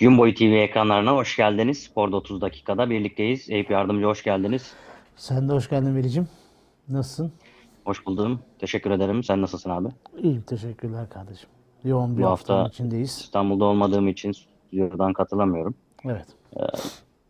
Gün 0.00 0.18
boyu 0.18 0.34
TV 0.34 0.42
ekranlarına 0.42 1.12
hoş 1.12 1.36
geldiniz. 1.36 1.82
Spor'da 1.82 2.16
30 2.16 2.40
dakikada 2.40 2.90
birlikteyiz. 2.90 3.50
Eyüp 3.50 3.70
Yardımcı 3.70 4.06
hoş 4.06 4.22
geldiniz. 4.22 4.74
Sen 5.16 5.48
de 5.48 5.52
hoş 5.52 5.70
geldin 5.70 5.96
Velicim. 5.96 6.28
Nasılsın? 6.88 7.32
Hoş 7.84 8.06
buldum. 8.06 8.40
Teşekkür 8.58 8.90
ederim. 8.90 9.24
Sen 9.24 9.42
nasılsın 9.42 9.70
abi? 9.70 9.88
İyiyim 10.22 10.42
teşekkürler 10.42 11.08
kardeşim. 11.10 11.48
Yoğun 11.84 12.18
bir 12.18 12.22
Bu 12.22 12.26
haftanın 12.26 12.58
hafta 12.58 12.74
içindeyiz. 12.74 13.10
İstanbul'da 13.10 13.64
olmadığım 13.64 14.08
için 14.08 14.32
stüdyodan 14.32 15.12
katılamıyorum. 15.12 15.74
Evet. 16.04 16.26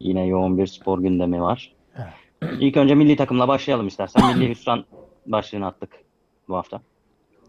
Yine 0.00 0.26
yoğun 0.26 0.58
bir 0.58 0.66
spor 0.66 0.98
gündemi 0.98 1.42
var. 1.42 1.72
Evet. 1.96 2.52
İlk 2.60 2.76
önce 2.76 2.94
milli 2.94 3.16
takımla 3.16 3.48
başlayalım 3.48 3.86
istersen. 3.86 4.36
Milli 4.36 4.48
hüsran 4.54 4.84
başlığını 5.26 5.66
attık 5.66 5.90
bu 6.48 6.56
hafta. 6.56 6.80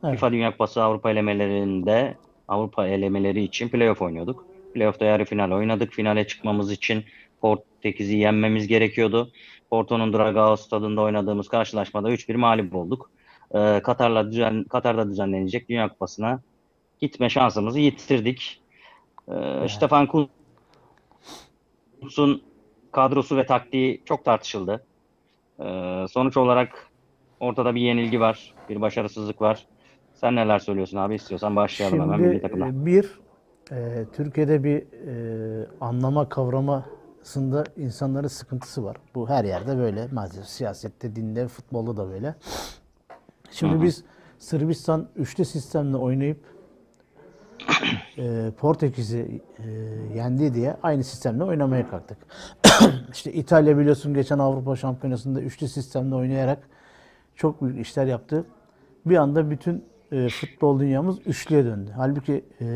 Evet. 0.03 0.13
FIFA 0.13 0.31
Dünya 0.31 0.51
Kupası 0.51 0.83
Avrupa 0.83 1.11
elemelerinde 1.11 2.17
Avrupa 2.47 2.87
elemeleri 2.87 3.43
için 3.43 3.69
playoff 3.69 4.01
oynuyorduk. 4.01 4.50
Playoff'ta 4.73 5.05
yarı 5.05 5.25
final 5.25 5.51
oynadık. 5.51 5.93
Finale 5.93 6.27
çıkmamız 6.27 6.71
için 6.71 7.03
Portekiz'i 7.41 8.15
yenmemiz 8.17 8.67
gerekiyordu. 8.67 9.31
Porto'nun 9.69 10.13
Dragao 10.13 10.55
stadında 10.55 11.01
oynadığımız 11.01 11.47
karşılaşmada 11.47 12.11
3-1 12.11 12.37
mağlup 12.37 12.75
olduk. 12.75 13.11
Ee, 13.55 13.81
Katar'la 13.83 14.31
düzen, 14.31 14.63
Katar'da 14.63 15.09
düzenlenecek 15.09 15.69
Dünya 15.69 15.89
Kupası'na 15.89 16.41
gitme 17.01 17.29
şansımızı 17.29 17.79
yitirdik. 17.79 18.61
Ee, 19.31 19.67
Stefan 19.69 20.07
Kuntz'un 22.01 22.41
kadrosu 22.91 23.37
ve 23.37 23.45
taktiği 23.45 24.01
çok 24.05 24.25
tartışıldı. 24.25 24.85
Ee, 25.59 26.05
sonuç 26.09 26.37
olarak 26.37 26.87
ortada 27.39 27.75
bir 27.75 27.81
yenilgi 27.81 28.19
var, 28.19 28.53
bir 28.69 28.81
başarısızlık 28.81 29.41
var. 29.41 29.65
Sen 30.13 30.35
neler 30.35 30.59
söylüyorsun 30.59 30.97
abi? 30.97 31.15
İstiyorsan 31.15 31.55
başlayalım 31.55 32.01
hemen 32.01 32.19
milli 32.19 32.29
Şimdi 32.29 32.41
takımdan. 32.41 32.81
e, 32.81 32.85
bir 32.85 33.19
e, 33.71 34.05
Türkiye'de 34.13 34.63
bir 34.63 34.77
e, 34.81 35.67
anlama 35.81 36.29
kavramasında 36.29 37.63
insanların 37.77 38.27
sıkıntısı 38.27 38.83
var. 38.83 38.97
Bu 39.15 39.29
her 39.29 39.45
yerde 39.45 39.77
böyle. 39.77 40.07
Maalesef 40.11 40.45
siyasette, 40.45 41.15
dinde, 41.15 41.47
futbolda 41.47 41.97
da 41.97 42.09
böyle. 42.09 42.35
Şimdi 43.51 43.73
Hı 43.73 43.77
hı. 43.77 43.83
biz 43.83 44.03
Sırbistan 44.39 45.07
üçlü 45.15 45.45
sistemle 45.45 45.97
oynayıp 45.97 46.39
e, 48.17 48.51
Portekiz'i 48.57 49.41
e, 49.59 49.69
yendi 50.15 50.53
diye 50.53 50.77
aynı 50.83 51.03
sistemle 51.03 51.43
oynamaya 51.43 51.89
kalktık. 51.89 52.17
işte 53.13 53.33
İtalya 53.33 53.77
biliyorsun 53.77 54.13
geçen 54.13 54.39
Avrupa 54.39 54.75
Şampiyonası'nda 54.75 55.41
üçlü 55.41 55.67
sistemle 55.67 56.15
oynayarak 56.15 56.59
çok 57.35 57.61
büyük 57.61 57.79
işler 57.87 58.05
yaptı. 58.05 58.45
Bir 59.05 59.15
anda 59.15 59.49
bütün 59.49 59.85
e, 60.11 60.29
futbol 60.29 60.79
dünyamız 60.79 61.17
üçlüye 61.25 61.65
döndü. 61.65 61.91
Halbuki 61.95 62.45
e, 62.61 62.67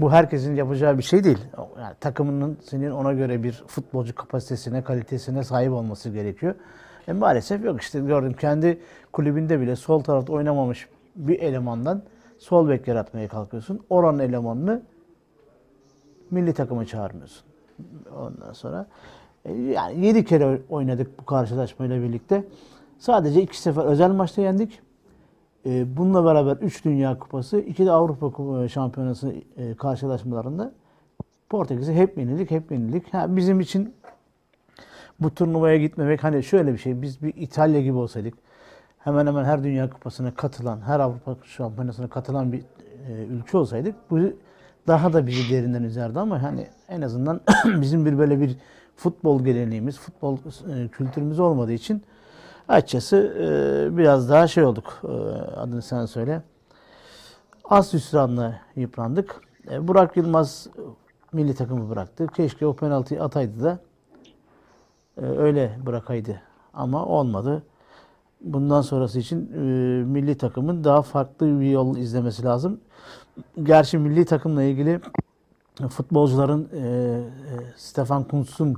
bu 0.00 0.12
herkesin 0.12 0.54
yapacağı 0.54 0.98
bir 0.98 1.02
şey 1.02 1.24
değil. 1.24 1.38
Yani 1.80 1.94
takımının 2.00 2.58
senin 2.62 2.90
ona 2.90 3.12
göre 3.12 3.42
bir 3.42 3.64
futbolcu 3.66 4.14
kapasitesine, 4.14 4.84
kalitesine 4.84 5.44
sahip 5.44 5.72
olması 5.72 6.10
gerekiyor. 6.10 6.54
E, 7.08 7.12
maalesef 7.12 7.64
yok 7.64 7.82
işte 7.82 8.00
gördüm 8.00 8.32
kendi 8.32 8.80
kulübünde 9.12 9.60
bile 9.60 9.76
sol 9.76 10.00
tarafta 10.00 10.32
oynamamış 10.32 10.88
bir 11.16 11.38
elemandan 11.38 12.02
sol 12.38 12.68
bek 12.68 12.88
yaratmaya 12.88 13.28
kalkıyorsun. 13.28 13.80
Oranın 13.90 14.18
elemanını 14.18 14.82
milli 16.30 16.54
takıma 16.54 16.86
çağırmıyorsun. 16.86 17.46
Ondan 18.16 18.52
sonra 18.52 18.86
e, 19.44 19.52
yani 19.52 20.06
7 20.06 20.24
kere 20.24 20.62
oynadık 20.68 21.18
bu 21.18 21.24
karşılaşmayla 21.24 22.02
birlikte. 22.02 22.44
Sadece 22.98 23.42
iki 23.42 23.60
sefer 23.60 23.84
özel 23.84 24.10
maçta 24.10 24.42
yendik. 24.42 24.80
E, 25.66 25.96
Bununla 25.96 26.24
beraber 26.24 26.56
3 26.56 26.84
Dünya 26.84 27.18
Kupası, 27.18 27.58
2 27.58 27.86
de 27.86 27.90
Avrupa 27.90 28.26
Kupa- 28.26 28.68
Şampiyonası 28.68 29.34
e, 29.56 29.74
karşılaşmalarında 29.74 30.72
Portekiz'e 31.50 31.94
hep 31.94 32.18
yenildik, 32.18 32.50
hep 32.50 32.72
yenildik. 32.72 33.14
Ha, 33.14 33.36
bizim 33.36 33.60
için 33.60 33.94
bu 35.20 35.34
turnuvaya 35.34 35.76
gitmemek 35.76 36.24
hani 36.24 36.42
şöyle 36.42 36.72
bir 36.72 36.78
şey. 36.78 37.02
Biz 37.02 37.22
bir 37.22 37.34
İtalya 37.36 37.80
gibi 37.80 37.96
olsaydık 37.96 38.34
hemen 38.98 39.26
hemen 39.26 39.44
her 39.44 39.64
Dünya 39.64 39.90
Kupası'na 39.90 40.34
katılan, 40.34 40.80
her 40.80 41.00
Avrupa 41.00 41.36
Şampiyonası'na 41.44 42.08
katılan 42.08 42.52
bir 42.52 42.60
e, 43.08 43.24
ülke 43.30 43.58
olsaydık 43.58 43.94
bu 44.10 44.18
daha 44.86 45.12
da 45.12 45.26
bizi 45.26 45.52
derinden 45.54 45.82
üzerdi 45.82 46.20
ama 46.20 46.42
hani 46.42 46.66
en 46.88 47.02
azından 47.02 47.40
bizim 47.80 48.06
bir 48.06 48.18
böyle 48.18 48.40
bir 48.40 48.56
futbol 48.96 49.44
geleneğimiz, 49.44 49.98
futbol 49.98 50.36
e, 50.36 50.88
kültürümüz 50.88 51.40
olmadığı 51.40 51.72
için 51.72 52.02
açıkçası 52.68 53.16
e, 53.16 53.96
biraz 53.96 54.30
daha 54.30 54.46
şey 54.48 54.64
olduk. 54.64 55.00
E, 55.04 55.12
adını 55.56 55.82
sen 55.82 56.06
söyle. 56.06 56.42
Az 57.64 57.92
hüsranla 57.92 58.60
yıprandık. 58.76 59.40
E, 59.70 59.88
Burak 59.88 60.16
Yılmaz 60.16 60.66
milli 61.32 61.54
takımı 61.54 61.90
bıraktı. 61.90 62.26
Keşke 62.26 62.66
o 62.66 62.76
penaltıyı 62.76 63.22
ataydı 63.22 63.64
da 63.64 63.78
e, 65.16 65.26
öyle 65.26 65.78
bırakaydı. 65.86 66.40
Ama 66.74 67.06
olmadı. 67.06 67.62
Bundan 68.40 68.82
sonrası 68.82 69.18
için 69.18 69.52
e, 69.52 69.58
milli 70.04 70.38
takımın 70.38 70.84
daha 70.84 71.02
farklı 71.02 71.60
bir 71.60 71.70
yol 71.70 71.96
izlemesi 71.96 72.44
lazım. 72.44 72.80
Gerçi 73.62 73.98
milli 73.98 74.24
takımla 74.24 74.62
ilgili 74.62 75.00
futbolcuların 75.88 76.68
e, 76.72 76.78
e, 76.78 77.22
Stefan 77.76 78.24
Kuntz'un 78.24 78.74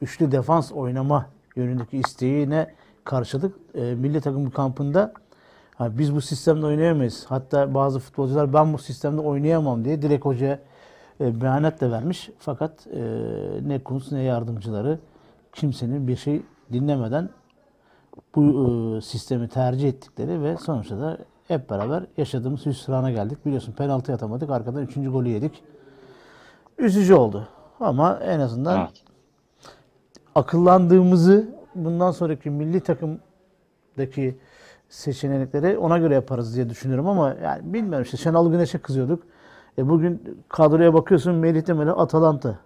üçlü 0.00 0.32
defans 0.32 0.72
oynama 0.72 1.26
yönündeki 1.56 1.98
isteğine 1.98 2.74
karşılık 3.06 3.56
e, 3.74 3.80
milli 3.80 4.20
takım 4.20 4.50
kampında 4.50 5.12
ha, 5.74 5.98
biz 5.98 6.14
bu 6.14 6.20
sistemde 6.20 6.66
oynayamayız. 6.66 7.26
Hatta 7.28 7.74
bazı 7.74 7.98
futbolcular 7.98 8.52
ben 8.52 8.72
bu 8.72 8.78
sistemde 8.78 9.20
oynayamam 9.20 9.84
diye 9.84 10.02
direkt 10.02 10.24
hocaya 10.24 10.58
e, 11.20 11.40
beyanat 11.40 11.80
da 11.80 11.90
vermiş. 11.90 12.30
Fakat 12.38 12.86
e, 12.86 13.00
ne 13.66 13.78
Kuntz 13.78 14.12
ne 14.12 14.22
yardımcıları 14.22 14.98
kimsenin 15.52 16.08
bir 16.08 16.16
şey 16.16 16.42
dinlemeden 16.72 17.28
bu 18.34 18.42
e, 18.96 19.00
sistemi 19.00 19.48
tercih 19.48 19.88
ettikleri 19.88 20.42
ve 20.42 20.56
sonuçta 20.56 21.00
da 21.00 21.18
hep 21.48 21.70
beraber 21.70 22.02
yaşadığımız 22.16 22.66
hüsrana 22.66 23.10
geldik. 23.10 23.46
Biliyorsun 23.46 23.72
penaltı 23.72 24.12
atamadık. 24.12 24.50
Arkadan 24.50 24.82
üçüncü 24.82 25.10
golü 25.10 25.28
yedik. 25.28 25.62
Üzücü 26.78 27.14
oldu. 27.14 27.48
Ama 27.80 28.18
en 28.22 28.40
azından 28.40 28.80
Evet. 28.80 29.02
akıllandığımızı 30.34 31.48
bundan 31.84 32.10
sonraki 32.10 32.50
milli 32.50 32.80
takımdaki 32.80 34.38
seçenekleri 34.88 35.78
ona 35.78 35.98
göre 35.98 36.14
yaparız 36.14 36.56
diye 36.56 36.68
düşünüyorum 36.70 37.08
ama 37.08 37.36
yani 37.42 37.74
bilmiyorum 37.74 38.02
işte 38.02 38.16
Şenol 38.16 38.50
Güneş'e 38.50 38.78
kızıyorduk. 38.78 39.22
E 39.78 39.88
bugün 39.88 40.42
kadroya 40.48 40.94
bakıyorsun 40.94 41.34
Melih 41.34 41.66
Demirel 41.66 41.92
Atalanta. 41.92 42.58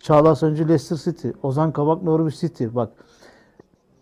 Çağlar 0.00 0.34
Söncü 0.34 0.68
Leicester 0.68 0.96
City. 0.96 1.28
Ozan 1.42 1.72
Kabak 1.72 2.02
Norwich 2.02 2.40
City. 2.40 2.64
Bak 2.72 2.92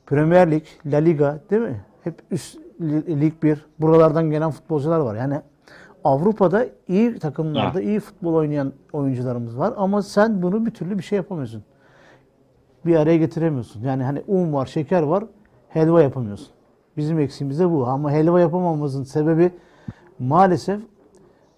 Premier 0.06 0.50
Lig, 0.50 0.62
La 0.86 0.96
Liga 0.96 1.40
değil 1.50 1.62
mi? 1.62 1.84
Hep 2.04 2.22
üst 2.30 2.58
li- 2.80 3.20
lig 3.20 3.42
bir. 3.42 3.66
Buralardan 3.78 4.30
gelen 4.30 4.50
futbolcular 4.50 4.98
var. 5.00 5.14
Yani 5.14 5.40
Avrupa'da 6.04 6.66
iyi 6.88 7.18
takımlarda 7.18 7.80
iyi 7.80 8.00
futbol 8.00 8.34
oynayan 8.34 8.72
oyuncularımız 8.92 9.58
var 9.58 9.74
ama 9.76 10.02
sen 10.02 10.42
bunu 10.42 10.66
bir 10.66 10.70
türlü 10.70 10.98
bir 10.98 11.02
şey 11.02 11.16
yapamıyorsun. 11.16 11.62
Bir 12.86 12.96
araya 12.96 13.16
getiremiyorsun. 13.16 13.82
Yani 13.82 14.02
hani 14.02 14.22
un 14.26 14.52
var, 14.52 14.66
şeker 14.66 15.02
var, 15.02 15.24
helva 15.68 16.02
yapamıyorsun. 16.02 16.48
Bizim 16.96 17.18
eksiğimiz 17.18 17.58
de 17.58 17.70
bu. 17.70 17.86
Ama 17.86 18.12
helva 18.12 18.40
yapamamamızın 18.40 19.04
sebebi 19.04 19.52
maalesef 20.18 20.80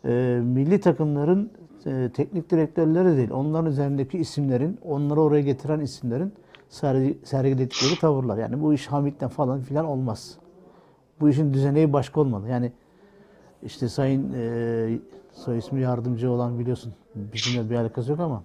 e, 0.04 0.40
milli 0.44 0.80
takımların 0.80 1.50
e, 1.86 2.10
teknik 2.14 2.50
direktörleri 2.50 3.16
değil. 3.16 3.30
Onların 3.30 3.66
üzerindeki 3.66 4.18
isimlerin, 4.18 4.78
onları 4.84 5.20
oraya 5.20 5.42
getiren 5.42 5.80
isimlerin 5.80 6.32
sergi, 6.68 7.18
sergiledikleri 7.24 7.98
tavırlar. 8.00 8.38
Yani 8.38 8.62
bu 8.62 8.74
iş 8.74 8.86
Hamit'ten 8.86 9.28
falan 9.28 9.60
filan 9.60 9.86
olmaz. 9.86 10.38
Bu 11.20 11.28
işin 11.28 11.54
düzeneği 11.54 11.92
başka 11.92 12.20
olmalı. 12.20 12.48
Yani 12.48 12.72
işte 13.62 13.88
sayın 13.88 14.32
e, 14.36 14.98
soy 15.32 15.58
ismi 15.58 15.80
yardımcı 15.80 16.30
olan 16.30 16.58
biliyorsun 16.58 16.92
bizimle 17.14 17.70
bir 17.70 17.76
alakası 17.76 18.10
yok 18.10 18.20
ama 18.20 18.42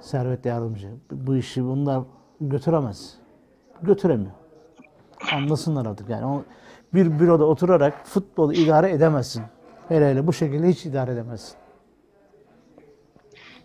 Servet 0.00 0.46
yardımcı. 0.46 0.88
Bu 1.10 1.36
işi 1.36 1.64
bunlar 1.64 2.02
götüremez. 2.40 3.14
Götüremiyor. 3.82 4.32
Anlasınlar 5.32 5.86
artık 5.86 6.08
yani. 6.08 6.26
O, 6.26 6.44
bir 6.94 7.18
büroda 7.18 7.44
oturarak 7.44 8.06
futbolu 8.06 8.52
idare 8.52 8.90
edemezsin. 8.90 9.42
Hele 9.88 10.10
hele 10.10 10.26
bu 10.26 10.32
şekilde 10.32 10.68
hiç 10.68 10.86
idare 10.86 11.12
edemezsin. 11.12 11.56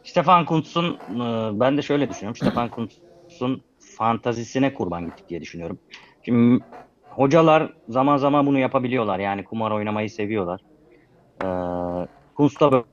Stefan 0.04 0.46
Kuntz'un 0.46 0.94
e, 0.94 1.60
ben 1.60 1.78
de 1.78 1.82
şöyle 1.82 2.10
düşünüyorum. 2.10 2.36
Stefan 2.36 2.70
Kuntz'un 2.72 3.62
fantazisine 3.80 4.74
kurban 4.74 5.06
gittik 5.06 5.30
diye 5.30 5.42
düşünüyorum. 5.42 5.80
Şimdi 6.24 6.64
hocalar 7.10 7.74
zaman 7.90 8.18
zaman 8.18 8.46
bunu 8.46 8.60
yapabiliyorlar. 8.60 9.20
Yani 9.20 9.44
kumar 9.44 9.72
oynamayı 9.72 10.10
seviyorlar. 10.10 10.62
Ee, 11.44 12.08
Kuntz 12.36 12.60
da 12.60 12.84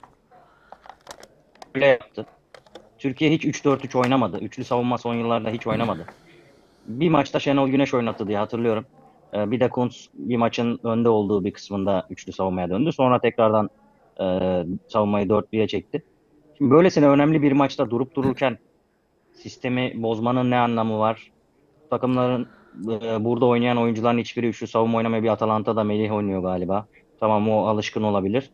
böyle 1.75 1.87
yaptı. 1.87 2.27
Türkiye 2.99 3.31
hiç 3.31 3.45
3-4-3 3.45 3.99
oynamadı. 3.99 4.39
Üçlü 4.39 4.65
savunma 4.65 4.99
son 4.99 5.15
yıllarda 5.15 5.51
hiç 5.51 5.67
oynamadı. 5.67 6.07
Bir 6.87 7.09
maçta 7.09 7.41
Şenol 7.41 7.69
Güneş 7.69 7.95
oynattı 7.95 8.29
diye 8.29 8.39
hatırlıyorum. 8.39 8.87
Ee, 9.35 9.51
bir 9.51 9.61
de 9.61 9.69
Kuntz 9.69 10.09
bir 10.15 10.37
maçın 10.37 10.81
önde 10.83 11.09
olduğu 11.09 11.45
bir 11.45 11.53
kısmında 11.53 12.07
üçlü 12.11 12.33
savunmaya 12.33 12.71
döndü. 12.71 12.93
Sonra 12.93 13.21
tekrardan 13.21 13.71
e, 14.21 14.25
savunmayı 14.89 15.29
dörtlüye 15.29 15.69
çekti. 15.69 16.03
Şimdi 16.59 16.71
böylesine 16.71 17.09
önemli 17.09 17.43
bir 17.43 17.53
maçta 17.53 17.91
durup 17.91 18.15
dururken 18.15 18.59
sistemi 19.33 19.93
bozmanın 20.03 20.51
ne 20.51 20.59
anlamı 20.59 20.99
var? 20.99 21.31
Takımların 21.91 22.49
e, 22.89 23.25
burada 23.25 23.47
oynayan 23.47 23.77
oyuncuların 23.77 24.19
hiçbiri 24.19 24.49
üçlü 24.49 24.67
savunma 24.67 24.99
oynamıyor. 24.99 25.23
Bir 25.23 25.29
Atalanta'da 25.29 25.85
Melih 25.85 26.13
oynuyor 26.13 26.43
galiba. 26.43 26.87
Tamam 27.21 27.51
o 27.51 27.67
alışkın 27.67 28.03
olabilir. 28.03 28.51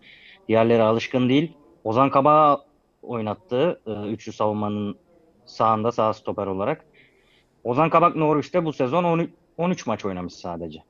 Diğerleri 0.49 0.83
alışkın 0.83 1.29
değil. 1.29 1.53
Ozan 1.85 2.11
Kabak'ı 2.11 2.74
oynattı 3.09 3.81
e, 3.87 3.93
üçlü 3.93 4.33
savunmanın 4.33 4.97
sağında 5.47 5.93
sağ 5.93 6.13
stoper 6.15 6.47
olarak. 6.47 6.85
Ozan 7.65 7.91
Kabak 7.91 8.17
Norwich'te 8.17 8.65
bu 8.65 8.73
sezon 8.73 9.05
13, 9.05 9.31
13 9.59 9.87
maç 9.87 10.05
oynamış 10.05 10.35
sadece. 10.35 10.83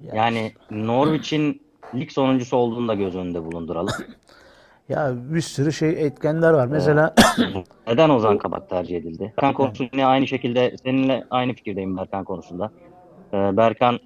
Ya, 0.00 0.14
Yani 0.14 0.52
Norwich'in 0.70 1.62
lig 1.94 2.10
sonuncusu 2.10 2.56
olduğunu 2.56 2.88
da 2.88 2.94
göz 2.94 3.16
önünde 3.16 3.44
bulunduralım. 3.44 3.92
ya 4.88 5.12
bir 5.16 5.40
sürü 5.40 5.72
şey 5.72 6.06
etkenler 6.06 6.52
var. 6.52 6.66
Mesela 6.66 7.14
Neden 7.86 8.10
Ozan 8.10 8.38
Kabak 8.38 8.70
tercih 8.70 8.96
edildi? 8.96 9.22
Berkan 9.36 9.54
konusunda 9.54 10.04
aynı 10.04 10.26
şekilde 10.26 10.76
seninle 10.84 11.24
aynı 11.30 11.52
fikirdeyim 11.52 11.96
Berkan 11.96 12.24
konusunda. 12.24 12.70
Ee, 13.32 13.56
Berkan 13.56 13.98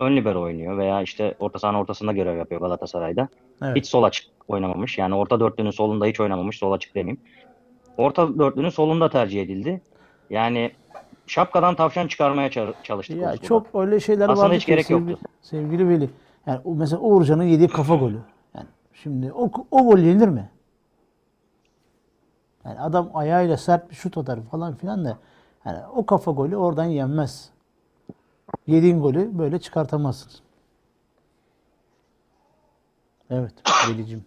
ön 0.00 0.16
libero 0.16 0.42
oynuyor 0.42 0.78
veya 0.78 1.02
işte 1.02 1.34
orta 1.38 1.58
sahanın 1.58 1.78
ortasında 1.78 2.12
görev 2.12 2.36
yapıyor 2.36 2.60
Galatasaray'da. 2.60 3.28
evet. 3.62 3.76
Hiç 3.76 3.86
sol 3.86 4.02
açık 4.02 4.26
oynamamış. 4.48 4.98
Yani 4.98 5.14
orta 5.14 5.40
dörtlünün 5.40 5.70
solunda 5.70 6.06
hiç 6.06 6.20
oynamamış. 6.20 6.58
Sol 6.58 6.72
açık 6.72 6.94
demeyeyim. 6.94 7.20
Orta 7.96 8.38
dörtlünün 8.38 8.68
solunda 8.68 9.10
tercih 9.10 9.42
edildi. 9.42 9.80
Yani 10.30 10.72
şapkadan 11.26 11.74
tavşan 11.74 12.06
çıkarmaya 12.06 12.48
ça- 12.48 12.74
çalıştık. 12.82 13.16
Ya 13.16 13.36
çok 13.36 13.66
öyle 13.74 14.00
şeyler 14.00 14.28
Aslında 14.28 14.46
vardı 14.46 14.56
hiç 14.56 14.64
ki 14.64 14.70
gerek 14.72 14.86
sevgili, 14.86 15.10
yoktu. 15.10 15.28
sevgili 15.40 15.88
Veli. 15.88 16.10
Yani 16.46 16.60
mesela 16.64 17.00
Uğurcan'ın 17.00 17.44
yediği 17.44 17.68
kafa 17.68 17.94
golü. 17.94 18.18
Yani 18.54 18.66
şimdi 18.92 19.32
o, 19.32 19.50
o 19.70 19.84
gol 19.84 19.98
yenir 19.98 20.28
mi? 20.28 20.50
Yani 22.64 22.80
adam 22.80 23.10
ayağıyla 23.14 23.56
sert 23.56 23.90
bir 23.90 23.94
şut 23.94 24.18
atar 24.18 24.38
falan 24.50 24.74
filan 24.74 25.04
da 25.04 25.18
yani 25.64 25.78
o 25.94 26.06
kafa 26.06 26.30
golü 26.30 26.56
oradan 26.56 26.84
yenmez. 26.84 27.50
Yediğin 28.66 29.00
golü 29.00 29.38
böyle 29.38 29.58
çıkartamazsın. 29.58 30.30
Evet 33.30 33.52
Veli'cim. 33.88 34.24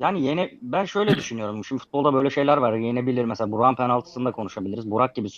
Yani 0.00 0.22
yine 0.22 0.50
ben 0.62 0.84
şöyle 0.84 1.16
düşünüyorum. 1.16 1.64
Şimdi 1.64 1.82
futbolda 1.82 2.14
böyle 2.14 2.30
şeyler 2.30 2.56
var. 2.56 2.72
Yenebilir. 2.74 3.24
Mesela 3.24 3.52
Burak'ın 3.52 3.74
penaltısını 3.76 4.24
da 4.24 4.32
konuşabiliriz. 4.32 4.90
Burak 4.90 5.14
gibi 5.14 5.28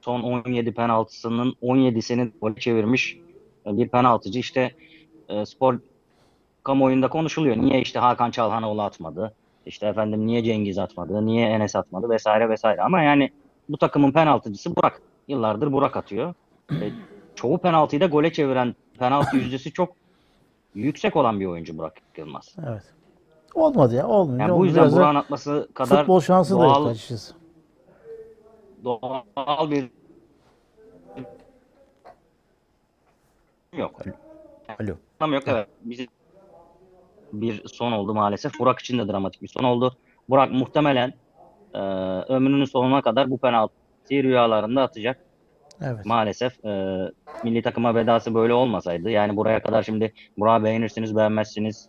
son 0.00 0.22
17 0.22 0.74
penaltısının 0.74 1.56
17'sini 1.62 2.30
gol 2.40 2.54
çevirmiş 2.54 3.18
bir 3.66 3.88
penaltıcı. 3.88 4.38
İşte 4.38 4.74
e, 5.28 5.46
spor 5.46 5.78
kamuoyunda 6.64 7.08
konuşuluyor. 7.08 7.56
Niye 7.56 7.80
işte 7.80 7.98
Hakan 7.98 8.30
Çalhanoğlu 8.30 8.82
atmadı? 8.82 9.34
İşte 9.66 9.86
efendim 9.86 10.26
niye 10.26 10.44
Cengiz 10.44 10.78
atmadı? 10.78 11.26
Niye 11.26 11.48
Enes 11.48 11.76
atmadı? 11.76 12.10
Vesaire 12.10 12.48
vesaire. 12.48 12.82
Ama 12.82 13.02
yani 13.02 13.30
bu 13.68 13.76
takımın 13.76 14.12
penaltıcısı 14.12 14.76
Burak. 14.76 15.02
Yıllardır 15.28 15.72
Burak 15.72 15.96
atıyor. 15.96 16.34
E, 16.70 16.90
çoğu 17.34 17.58
penaltıyı 17.58 18.00
da 18.00 18.06
gole 18.06 18.32
çeviren 18.32 18.74
penaltı 18.98 19.36
yüzdesi 19.36 19.72
çok 19.72 19.92
yüksek 20.74 21.16
olan 21.16 21.40
bir 21.40 21.46
oyuncu 21.46 21.78
Burak 21.78 21.94
Yılmaz. 22.16 22.56
Evet. 22.68 22.82
Olmadı 23.54 23.94
ya 23.94 24.08
olmuyor. 24.08 24.40
Yani 24.40 24.58
bu 24.58 24.66
yüzden 24.66 24.92
Burak'ın 24.92 25.14
atması 25.14 25.68
kadar 25.74 25.98
futbol 25.98 26.20
şansı 26.20 26.58
da 26.58 26.64
yok 26.64 26.96
doğal, 28.84 29.22
doğal 29.36 29.70
bir 29.70 29.90
yok. 33.76 34.00
Alo. 34.80 34.94
Anlam 35.20 35.34
yok 35.34 35.42
evet. 35.46 35.68
Bizim 35.84 36.06
bir 37.32 37.68
son 37.68 37.92
oldu 37.92 38.14
maalesef. 38.14 38.58
Burak 38.58 38.78
için 38.78 38.98
de 38.98 39.08
dramatik 39.08 39.42
bir 39.42 39.48
son 39.48 39.64
oldu. 39.64 39.96
Burak 40.28 40.52
muhtemelen 40.52 41.14
e, 41.74 41.78
ömrünün 42.32 42.64
sonuna 42.64 43.02
kadar 43.02 43.30
bu 43.30 43.38
penaltıyı 43.38 44.22
rüyalarında 44.22 44.82
atacak. 44.82 45.18
Evet. 45.82 46.06
Maalesef 46.06 46.64
e, 46.64 46.98
milli 47.44 47.62
takıma 47.62 47.94
vedası 47.94 48.34
böyle 48.34 48.52
olmasaydı 48.52 49.10
yani 49.10 49.36
buraya 49.36 49.62
kadar 49.62 49.82
şimdi 49.82 50.12
Burak'ı 50.38 50.64
beğenirsiniz 50.64 51.16
beğenmezsiniz 51.16 51.88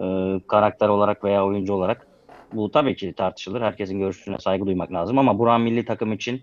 e, 0.00 0.04
karakter 0.46 0.88
olarak 0.88 1.24
veya 1.24 1.46
oyuncu 1.46 1.74
olarak 1.74 2.06
bu 2.52 2.70
tabii 2.70 2.96
ki 2.96 3.12
tartışılır. 3.12 3.60
Herkesin 3.60 3.98
görüşüne 3.98 4.38
saygı 4.38 4.66
duymak 4.66 4.92
lazım 4.92 5.18
ama 5.18 5.38
Burak 5.38 5.60
milli 5.60 5.84
takım 5.84 6.12
için 6.12 6.42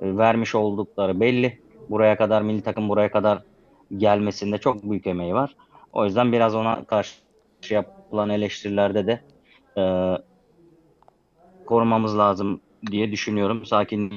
e, 0.00 0.16
vermiş 0.16 0.54
oldukları 0.54 1.20
belli. 1.20 1.60
Buraya 1.90 2.16
kadar 2.16 2.42
milli 2.42 2.62
takım 2.62 2.88
buraya 2.88 3.10
kadar 3.10 3.42
gelmesinde 3.96 4.58
çok 4.58 4.90
büyük 4.90 5.06
emeği 5.06 5.34
var. 5.34 5.56
O 5.92 6.04
yüzden 6.04 6.32
biraz 6.32 6.54
ona 6.54 6.84
karşı 6.84 7.14
yapılan 7.70 8.30
eleştirilerde 8.30 9.06
de 9.06 9.20
e, 9.76 9.82
korumamız 11.70 12.18
lazım 12.18 12.60
diye 12.90 13.12
düşünüyorum. 13.12 13.66
Sakin. 13.66 14.14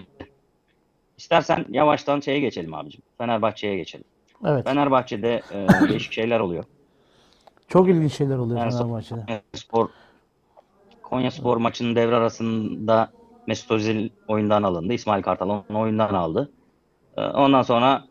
İstersen 1.18 1.66
yavaştan 1.70 2.20
şeye 2.20 2.40
geçelim 2.40 2.74
abicim. 2.74 3.02
Fenerbahçe'ye 3.18 3.76
geçelim. 3.76 4.06
Evet. 4.46 4.68
Fenerbahçe'de 4.68 5.42
e, 5.52 5.68
değişik 5.90 6.14
şeyler 6.14 6.40
oluyor. 6.40 6.64
Çok 7.68 7.90
ilginç 7.90 8.14
şeyler 8.14 8.38
oluyor 8.38 8.60
Yani 8.60 8.72
Fenerbahçe'de. 8.72 9.22
Konya 9.26 9.42
Spor 9.54 9.90
Konya 11.04 11.32
Spor 11.32 11.58
maçının 11.58 11.96
devre 11.96 12.16
arasında 12.16 13.12
Mesut 13.48 13.72
Özil 13.72 14.10
oyundan 14.28 14.64
alındı. 14.64 14.94
İsmail 14.94 15.22
Kartal 15.24 15.50
onu 15.50 15.80
oyundan 15.80 16.14
aldı. 16.14 16.52
Ee, 17.18 17.22
Ondan 17.22 17.62
sonra 17.62 18.04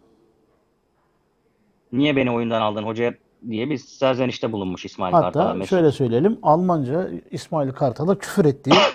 niye 1.92 2.16
beni 2.16 2.30
oyundan 2.30 2.60
aldın 2.62 2.82
hoca 2.82 3.14
diye 3.50 3.70
bir 3.70 3.78
serzenişte 3.78 4.52
bulunmuş 4.52 4.84
İsmail. 4.84 5.12
Hatta 5.12 5.54
Mesut. 5.54 5.70
şöyle 5.70 5.92
söyleyelim. 5.92 6.38
Almanca 6.42 7.10
İsmail 7.30 7.72
Kartal'a 7.72 8.18
küfür 8.18 8.44
ettiği 8.44 8.74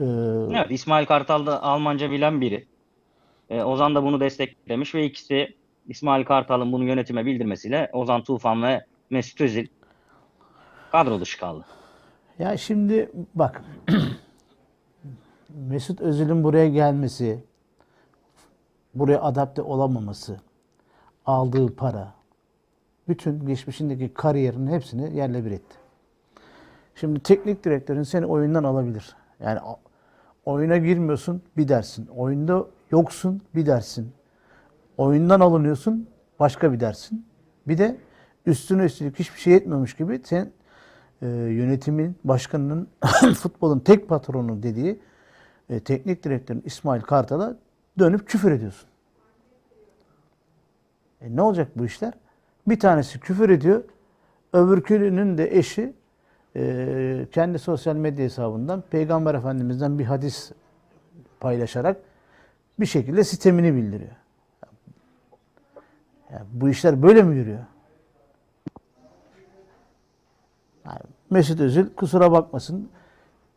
e, 0.00 0.04
Evet, 0.58 0.70
İsmail 0.70 1.06
Kartal 1.06 1.46
da 1.46 1.62
Almanca 1.62 2.10
bilen 2.10 2.40
biri. 2.40 2.66
Ee, 3.50 3.62
Ozan 3.62 3.94
da 3.94 4.02
bunu 4.02 4.20
desteklemiş 4.20 4.94
ve 4.94 5.04
ikisi 5.04 5.54
İsmail 5.88 6.24
Kartal'ın 6.24 6.72
bunu 6.72 6.84
yönetime 6.84 7.26
bildirmesiyle 7.26 7.90
Ozan 7.92 8.22
Tufan 8.24 8.62
ve 8.62 8.84
Mesut 9.10 9.40
Özil 9.40 9.66
kadro 10.92 11.20
dışı 11.20 11.40
kaldı. 11.40 11.64
ya 12.38 12.56
şimdi 12.56 13.10
bak 13.34 13.64
Mesut 15.48 16.00
Özil'in 16.00 16.44
buraya 16.44 16.68
gelmesi, 16.68 17.44
buraya 18.94 19.22
adapte 19.22 19.62
olamaması, 19.62 20.40
aldığı 21.26 21.76
para, 21.76 22.14
bütün 23.08 23.46
geçmişindeki 23.46 24.14
kariyerin 24.14 24.66
hepsini 24.66 25.16
yerle 25.16 25.44
bir 25.44 25.50
etti. 25.50 25.76
Şimdi 26.94 27.20
teknik 27.20 27.64
direktörün 27.64 28.02
seni 28.02 28.26
oyundan 28.26 28.64
alabilir. 28.64 29.16
Yani 29.40 29.58
oyuna 30.44 30.76
girmiyorsun 30.76 31.42
bir 31.56 31.68
dersin. 31.68 32.06
Oyunda 32.06 32.66
yoksun 32.90 33.42
bir 33.54 33.66
dersin. 33.66 34.12
Oyundan 34.96 35.40
alınıyorsun 35.40 36.08
başka 36.40 36.72
bir 36.72 36.80
dersin. 36.80 37.26
Bir 37.68 37.78
de 37.78 37.96
üstüne 38.46 38.84
üstlük 38.84 39.18
hiçbir 39.18 39.40
şey 39.40 39.54
etmiyormuş 39.54 39.96
gibi 39.96 40.20
sen 40.24 40.50
e, 41.22 41.26
yönetimin, 41.26 42.16
başkanının, 42.24 42.88
futbolun 43.34 43.80
tek 43.80 44.08
patronu 44.08 44.62
dediği 44.62 45.00
e, 45.70 45.80
teknik 45.80 46.24
direktörün 46.24 46.62
İsmail 46.64 47.00
Kartal'a 47.00 47.56
dönüp 47.98 48.28
küfür 48.28 48.52
ediyorsun. 48.52 48.88
E 51.20 51.36
ne 51.36 51.42
olacak 51.42 51.68
bu 51.76 51.84
işler? 51.84 52.12
Bir 52.66 52.80
tanesi 52.80 53.20
küfür 53.20 53.50
ediyor, 53.50 53.84
öbürkünün 54.52 55.38
de 55.38 55.58
eşi 55.58 55.92
e, 56.56 57.26
kendi 57.32 57.58
sosyal 57.58 57.96
medya 57.96 58.24
hesabından 58.24 58.84
Peygamber 58.90 59.34
Efendimiz'den 59.34 59.98
bir 59.98 60.04
hadis 60.04 60.52
paylaşarak 61.40 61.96
bir 62.80 62.86
şekilde 62.86 63.24
sistemini 63.24 63.74
bildiriyor. 63.74 64.16
Ya 66.32 66.42
bu 66.52 66.68
işler 66.68 67.02
böyle 67.02 67.22
mi 67.22 67.36
yürüyor? 67.36 67.64
Yani 70.86 71.00
Mesut 71.30 71.60
Özil 71.60 71.86
kusura 71.94 72.32
bakmasın 72.32 72.88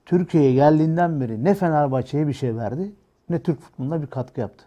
Türkiye'ye 0.05 0.53
geldiğinden 0.53 1.21
beri 1.21 1.43
ne 1.43 1.53
Fenerbahçe'ye 1.53 2.27
bir 2.27 2.33
şey 2.33 2.55
verdi 2.55 2.91
ne 3.29 3.43
Türk 3.43 3.61
futboluna 3.61 4.01
bir 4.01 4.07
katkı 4.07 4.41
yaptı. 4.41 4.65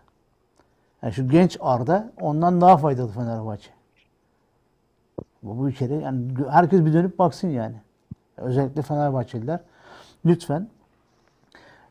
Yani 1.02 1.12
şu 1.12 1.28
genç 1.28 1.56
Arda 1.60 2.12
ondan 2.20 2.60
daha 2.60 2.76
faydalı 2.76 3.12
Fenerbahçe. 3.12 3.70
Bu, 5.42 5.58
bu 5.58 5.70
kere 5.70 5.94
yani 5.94 6.28
herkes 6.50 6.84
bir 6.84 6.92
dönüp 6.92 7.18
baksın 7.18 7.48
yani. 7.48 7.76
Özellikle 8.40 8.82
Fenerbahçeliler 8.82 9.60
lütfen 10.24 10.68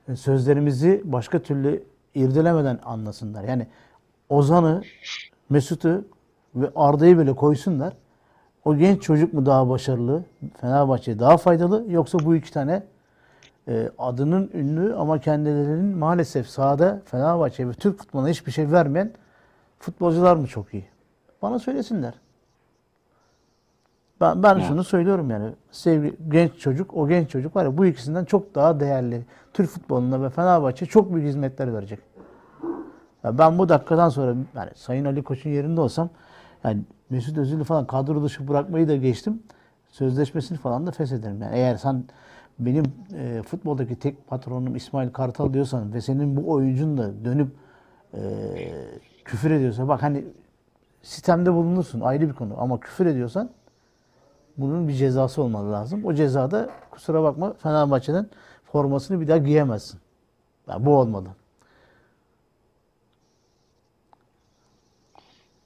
e, 0.07 0.15
sözlerimizi 0.15 1.01
başka 1.05 1.39
türlü 1.39 1.83
irdelemeden 2.15 2.79
anlasınlar. 2.83 3.43
Yani 3.43 3.67
Ozan'ı, 4.29 4.81
Mesut'u 5.49 6.05
ve 6.55 6.71
Arda'yı 6.75 7.17
böyle 7.17 7.33
koysunlar. 7.33 7.93
O 8.65 8.75
genç 8.75 9.01
çocuk 9.01 9.33
mu 9.33 9.45
daha 9.45 9.69
başarılı, 9.69 10.23
Fenerbahçe 10.61 11.19
daha 11.19 11.37
faydalı 11.37 11.85
yoksa 11.87 12.19
bu 12.19 12.35
iki 12.35 12.53
tane 12.53 12.83
e, 13.67 13.89
adının 13.97 14.51
ünlü 14.53 14.95
ama 14.95 15.19
kendilerinin 15.19 15.97
maalesef 15.97 16.47
sahada 16.47 17.01
Fenerbahçe 17.05 17.67
ve 17.67 17.73
Türk 17.73 17.99
futboluna 17.99 18.29
hiçbir 18.29 18.51
şey 18.51 18.71
vermeyen 18.71 19.11
futbolcular 19.79 20.35
mı 20.35 20.47
çok 20.47 20.73
iyi? 20.73 20.85
Bana 21.41 21.59
söylesinler. 21.59 22.13
Ben, 24.21 24.43
ben 24.43 24.55
Ya. 24.55 24.61
şunu 24.61 24.83
söylüyorum 24.83 25.29
yani 25.29 25.49
sevgi 25.71 26.15
genç 26.29 26.57
çocuk 26.57 26.97
o 26.97 27.07
genç 27.07 27.29
çocuk 27.29 27.55
var 27.55 27.65
ya 27.65 27.77
bu 27.77 27.85
ikisinden 27.85 28.25
çok 28.25 28.55
daha 28.55 28.79
değerli. 28.79 29.25
Türk 29.53 29.69
futboluna 29.69 30.21
ve 30.23 30.29
Fenerbahçe 30.29 30.85
çok 30.85 31.13
büyük 31.13 31.27
hizmetler 31.27 31.73
verecek. 31.73 31.99
Ya 33.23 33.37
ben 33.37 33.57
bu 33.57 33.69
dakikadan 33.69 34.09
sonra 34.09 34.35
yani 34.55 34.69
Sayın 34.75 35.05
Ali 35.05 35.23
Koç'un 35.23 35.49
yerinde 35.49 35.81
olsam 35.81 36.09
yani 36.63 36.81
Mesut 37.09 37.37
Özil'i 37.37 37.63
falan 37.63 37.87
kadro 37.87 38.23
dışı 38.23 38.47
bırakmayı 38.47 38.87
da 38.87 38.95
geçtim. 38.95 39.43
Sözleşmesini 39.89 40.57
falan 40.57 40.87
da 40.87 40.91
feshederim. 40.91 41.41
Yani 41.41 41.55
eğer 41.55 41.75
sen 41.75 42.03
benim 42.59 42.83
e, 43.17 43.41
futboldaki 43.41 43.95
tek 43.99 44.27
patronum 44.27 44.75
İsmail 44.75 45.09
Kartal 45.09 45.53
diyorsan 45.53 45.93
ve 45.93 46.01
senin 46.01 46.37
bu 46.37 46.51
oyuncun 46.51 46.97
da 46.97 47.25
dönüp 47.25 47.51
e, 48.13 48.19
küfür 49.25 49.51
ediyorsa 49.51 49.87
bak 49.87 50.03
hani 50.03 50.25
sistemde 51.01 51.53
bulunursun 51.53 51.99
ayrı 52.01 52.29
bir 52.29 52.33
konu 52.33 52.53
ama 52.57 52.79
küfür 52.79 53.05
ediyorsan 53.05 53.49
bunun 54.61 54.87
bir 54.87 54.93
cezası 54.93 55.41
olmalı 55.41 55.71
lazım. 55.71 56.05
O 56.05 56.13
cezada 56.13 56.69
kusura 56.91 57.23
bakma 57.23 57.53
Fenerbahçe'den 57.53 58.29
formasını 58.71 59.21
bir 59.21 59.27
daha 59.27 59.37
giyemezsin. 59.37 59.99
Yani 60.67 60.85
bu 60.85 60.97
olmalı. 60.97 61.27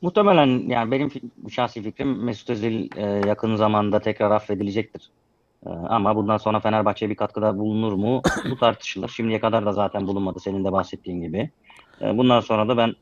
Muhtemelen 0.01 0.69
yani 0.69 0.91
benim 0.91 1.11
şahsi 1.49 1.81
fikrim 1.81 2.23
Mesut 2.23 2.49
Özil 2.49 2.89
e, 2.97 3.27
yakın 3.27 3.55
zamanda 3.55 3.99
tekrar 3.99 4.31
affedilecektir. 4.31 5.09
E, 5.65 5.69
ama 5.69 6.15
bundan 6.15 6.37
sonra 6.37 6.59
Fenerbahçe'ye 6.59 7.09
bir 7.09 7.15
katkıda 7.15 7.57
bulunur 7.57 7.93
mu? 7.93 8.21
Bu 8.51 8.57
tartışılır. 8.57 9.09
Şimdiye 9.09 9.39
kadar 9.39 9.65
da 9.65 9.71
zaten 9.71 10.07
bulunmadı 10.07 10.39
senin 10.39 10.65
de 10.65 10.71
bahsettiğin 10.71 11.21
gibi. 11.21 11.49
E, 12.01 12.17
bundan 12.17 12.39
sonra 12.39 12.67
da 12.67 12.77
ben 12.77 12.95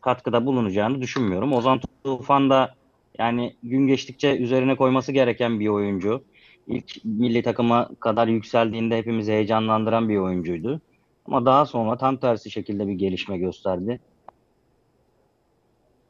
katkıda 0.00 0.46
bulunacağını 0.46 1.00
düşünmüyorum. 1.00 1.52
Ozan 1.52 1.80
Tufan 2.04 2.50
da 2.50 2.74
yani 3.18 3.56
gün 3.62 3.86
geçtikçe 3.86 4.36
üzerine 4.36 4.76
koyması 4.76 5.12
gereken 5.12 5.60
bir 5.60 5.68
oyuncu. 5.68 6.24
İlk 6.66 7.04
milli 7.04 7.42
takıma 7.42 7.88
kadar 8.00 8.28
yükseldiğinde 8.28 8.98
hepimizi 8.98 9.32
heyecanlandıran 9.32 10.08
bir 10.08 10.16
oyuncuydu. 10.16 10.80
Ama 11.26 11.46
daha 11.46 11.66
sonra 11.66 11.96
tam 11.96 12.16
tersi 12.16 12.50
şekilde 12.50 12.86
bir 12.86 12.92
gelişme 12.92 13.38
gösterdi. 13.38 14.00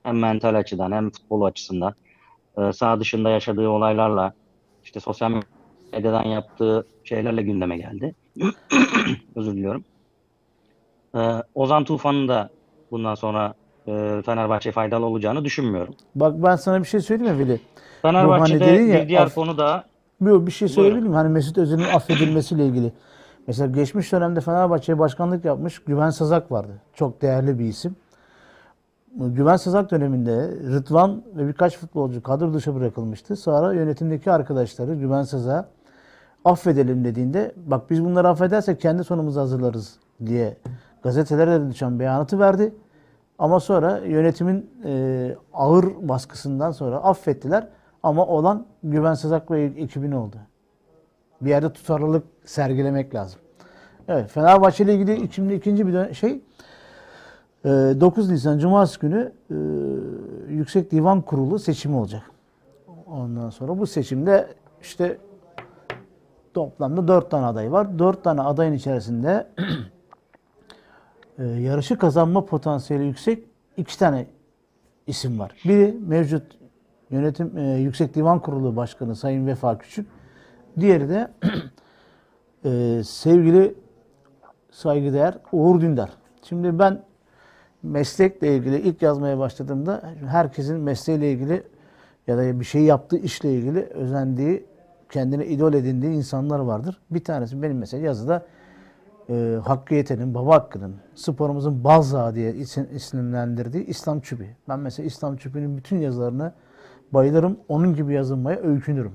Hem 0.02 0.18
mental 0.18 0.54
açıdan 0.54 0.92
hem 0.92 1.10
futbol 1.10 1.42
açısından. 1.42 1.94
Ee, 2.58 2.72
sağ 2.72 3.00
dışında 3.00 3.30
yaşadığı 3.30 3.68
olaylarla 3.68 4.34
işte 4.84 5.00
sosyal 5.00 5.42
medyadan 5.92 6.24
yaptığı 6.24 6.86
şeylerle 7.04 7.42
gündeme 7.42 7.76
geldi. 7.76 8.14
Özür 9.36 9.52
diliyorum. 9.52 9.84
Ee, 11.14 11.18
Ozan 11.54 11.84
Tufan'ın 11.84 12.28
da 12.28 12.50
bundan 12.90 13.14
sonra 13.14 13.54
e, 13.90 14.22
Fenerbahçe 14.22 14.72
faydalı 14.72 15.06
olacağını 15.06 15.44
düşünmüyorum. 15.44 15.94
Bak 16.14 16.34
ben 16.42 16.56
sana 16.56 16.80
bir 16.80 16.84
şey 16.84 17.00
söyleyeyim 17.00 17.36
mi 17.36 17.38
Veli? 17.48 17.60
Fenerbahçe'de 18.02 18.66
dedin 18.66 18.86
ya, 18.86 19.02
bir 19.02 19.08
diğer 19.08 19.22
af- 19.26 19.34
konu 19.34 19.58
da 19.58 19.84
Bir, 20.20 20.46
bir 20.46 20.52
şey 20.52 20.68
söyleyebilir 20.68 21.02
miyim? 21.02 21.14
Hani 21.14 21.28
Mesut 21.28 21.58
Özil'in 21.58 21.84
affedilmesiyle 21.94 22.66
ilgili. 22.66 22.92
Mesela 23.46 23.70
geçmiş 23.72 24.12
dönemde 24.12 24.40
Fenerbahçe'ye 24.40 24.98
başkanlık 24.98 25.44
yapmış 25.44 25.78
Güven 25.78 26.10
Sazak 26.10 26.52
vardı. 26.52 26.72
Çok 26.94 27.22
değerli 27.22 27.58
bir 27.58 27.64
isim. 27.64 27.96
Güven 29.16 29.56
Sazak 29.56 29.90
döneminde 29.90 30.48
Rıdvan 30.72 31.22
ve 31.36 31.48
birkaç 31.48 31.78
futbolcu 31.78 32.22
kadro 32.22 32.54
dışı 32.54 32.74
bırakılmıştı. 32.74 33.36
Sonra 33.36 33.72
yönetimdeki 33.74 34.32
arkadaşları 34.32 34.94
Güven 34.94 35.22
Sazak'a 35.22 35.68
affedelim 36.44 37.04
dediğinde 37.04 37.52
bak 37.56 37.90
biz 37.90 38.04
bunları 38.04 38.28
affedersek 38.28 38.80
kendi 38.80 39.04
sonumuzu 39.04 39.40
hazırlarız 39.40 39.96
diye 40.26 40.56
gazetelere 41.02 41.60
de 41.60 41.70
düşen 41.70 41.98
beyanatı 42.00 42.38
verdi. 42.38 42.74
Ama 43.40 43.60
sonra 43.60 43.98
yönetimin 43.98 44.70
e, 44.84 45.36
ağır 45.54 46.08
baskısından 46.08 46.70
sonra 46.70 46.96
affettiler. 46.96 47.68
Ama 48.02 48.26
olan 48.26 48.66
Güven 48.82 49.14
Sazak 49.14 49.50
ve 49.50 49.62
ekibin 49.64 50.12
oldu. 50.12 50.36
Bir 51.40 51.50
yerde 51.50 51.72
tutarlılık 51.72 52.24
sergilemek 52.44 53.14
lazım. 53.14 53.40
Evet 54.08 54.30
Fenerbahçe 54.30 54.84
ile 54.84 54.94
ilgili 54.94 55.32
şimdi 55.32 55.54
ikinci 55.54 55.86
bir 55.86 56.14
şey 56.14 56.40
e, 57.64 57.68
9 57.68 58.30
Nisan 58.30 58.58
Cumartesi 58.58 59.00
günü 59.00 59.32
e, 59.50 59.56
Yüksek 60.52 60.90
Divan 60.90 61.20
Kurulu 61.20 61.58
seçimi 61.58 61.96
olacak. 61.96 62.22
Ondan 63.06 63.50
sonra 63.50 63.78
bu 63.78 63.86
seçimde 63.86 64.48
işte 64.82 65.18
toplamda 66.54 67.08
4 67.08 67.30
tane 67.30 67.46
aday 67.46 67.72
var. 67.72 67.98
4 67.98 68.24
tane 68.24 68.40
adayın 68.40 68.72
içerisinde 68.72 69.46
e, 71.40 71.44
yarışı 71.44 71.98
kazanma 71.98 72.44
potansiyeli 72.44 73.04
yüksek 73.04 73.44
iki 73.76 73.98
tane 73.98 74.26
isim 75.06 75.38
var. 75.38 75.52
Biri 75.64 75.96
mevcut 76.06 76.58
yönetim 77.10 77.58
e, 77.58 77.76
Yüksek 77.76 78.14
Divan 78.14 78.38
Kurulu 78.38 78.76
Başkanı 78.76 79.16
Sayın 79.16 79.46
Vefa 79.46 79.78
Küçük. 79.78 80.06
Diğeri 80.80 81.08
de 81.08 81.30
e, 82.64 83.02
sevgili 83.04 83.74
saygıdeğer 84.70 85.38
Uğur 85.52 85.80
Dündar. 85.80 86.10
Şimdi 86.42 86.78
ben 86.78 87.02
meslekle 87.82 88.56
ilgili 88.56 88.80
ilk 88.80 89.02
yazmaya 89.02 89.38
başladığımda 89.38 90.02
herkesin 90.26 90.80
mesleğiyle 90.80 91.32
ilgili 91.32 91.62
ya 92.26 92.38
da 92.38 92.60
bir 92.60 92.64
şey 92.64 92.82
yaptığı 92.82 93.18
işle 93.18 93.54
ilgili 93.54 93.80
özendiği, 93.80 94.64
kendine 95.10 95.46
idol 95.46 95.74
edindiği 95.74 96.12
insanlar 96.12 96.58
vardır. 96.58 97.00
Bir 97.10 97.24
tanesi 97.24 97.62
benim 97.62 97.78
mesela 97.78 98.06
yazıda 98.06 98.46
e, 99.30 99.58
Hakkı 99.64 99.94
Yeten'in, 99.94 100.34
Baba 100.34 100.54
Hakkı'nın, 100.54 100.94
sporumuzun 101.14 101.84
Balzağı 101.84 102.34
diye 102.34 102.54
isim, 102.54 102.88
isimlendirdiği 102.94 103.86
İslam 103.86 104.20
Çübi. 104.20 104.56
Ben 104.68 104.80
mesela 104.80 105.06
İslam 105.06 105.36
Çübi'nin 105.36 105.76
bütün 105.76 105.98
yazılarına 105.98 106.54
bayılırım. 107.12 107.56
Onun 107.68 107.94
gibi 107.94 108.14
yazılmaya 108.14 108.58
öykünürüm. 108.58 109.12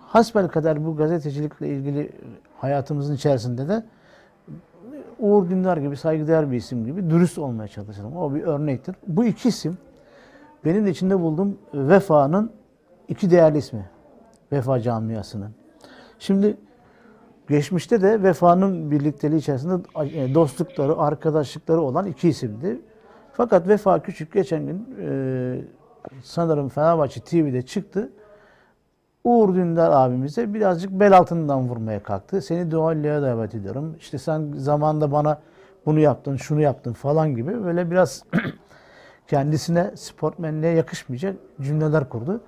Hasbel 0.00 0.48
kadar 0.48 0.84
bu 0.84 0.96
gazetecilikle 0.96 1.68
ilgili 1.68 2.12
hayatımızın 2.58 3.14
içerisinde 3.14 3.68
de 3.68 3.84
Uğur 5.18 5.50
Dündar 5.50 5.76
gibi 5.76 5.96
saygıdeğer 5.96 6.50
bir 6.50 6.56
isim 6.56 6.84
gibi 6.84 7.10
dürüst 7.10 7.38
olmaya 7.38 7.68
çalışırım. 7.68 8.16
O 8.16 8.34
bir 8.34 8.42
örnektir. 8.42 8.96
Bu 9.06 9.24
iki 9.24 9.48
isim 9.48 9.78
benim 10.64 10.86
de 10.86 10.90
içinde 10.90 11.20
bulduğum 11.20 11.58
Vefa'nın 11.74 12.52
iki 13.08 13.30
değerli 13.30 13.58
ismi. 13.58 13.90
Vefa 14.52 14.80
camiasının. 14.80 15.50
Şimdi 16.18 16.56
geçmişte 17.48 18.02
de 18.02 18.22
Vefa'nın 18.22 18.90
birlikteliği 18.90 19.38
içerisinde 19.38 19.74
e, 20.02 20.34
dostlukları, 20.34 20.96
arkadaşlıkları 20.98 21.80
olan 21.80 22.06
iki 22.06 22.28
isimdi. 22.28 22.80
Fakat 23.32 23.68
Vefa 23.68 24.02
Küçük 24.02 24.32
geçen 24.32 24.66
gün 24.66 24.96
e, 25.00 25.60
sanırım 26.22 26.68
Fenerbahçe 26.68 27.20
TV'de 27.20 27.62
çıktı. 27.62 28.10
Uğur 29.24 29.54
Dündar 29.54 29.90
abimize 29.92 30.54
birazcık 30.54 30.90
bel 30.90 31.18
altından 31.18 31.68
vurmaya 31.68 32.02
kalktı. 32.02 32.42
Seni 32.42 32.70
dualliğe 32.70 33.22
davet 33.22 33.54
ediyorum. 33.54 33.96
İşte 33.98 34.18
sen 34.18 34.52
zamanında 34.56 35.12
bana 35.12 35.38
bunu 35.86 36.00
yaptın, 36.00 36.36
şunu 36.36 36.60
yaptın 36.60 36.92
falan 36.92 37.34
gibi 37.34 37.64
böyle 37.64 37.90
biraz 37.90 38.22
kendisine 39.28 39.90
sportmenliğe 39.96 40.72
yakışmayacak 40.72 41.36
cümleler 41.60 42.08
kurdu. 42.08 42.40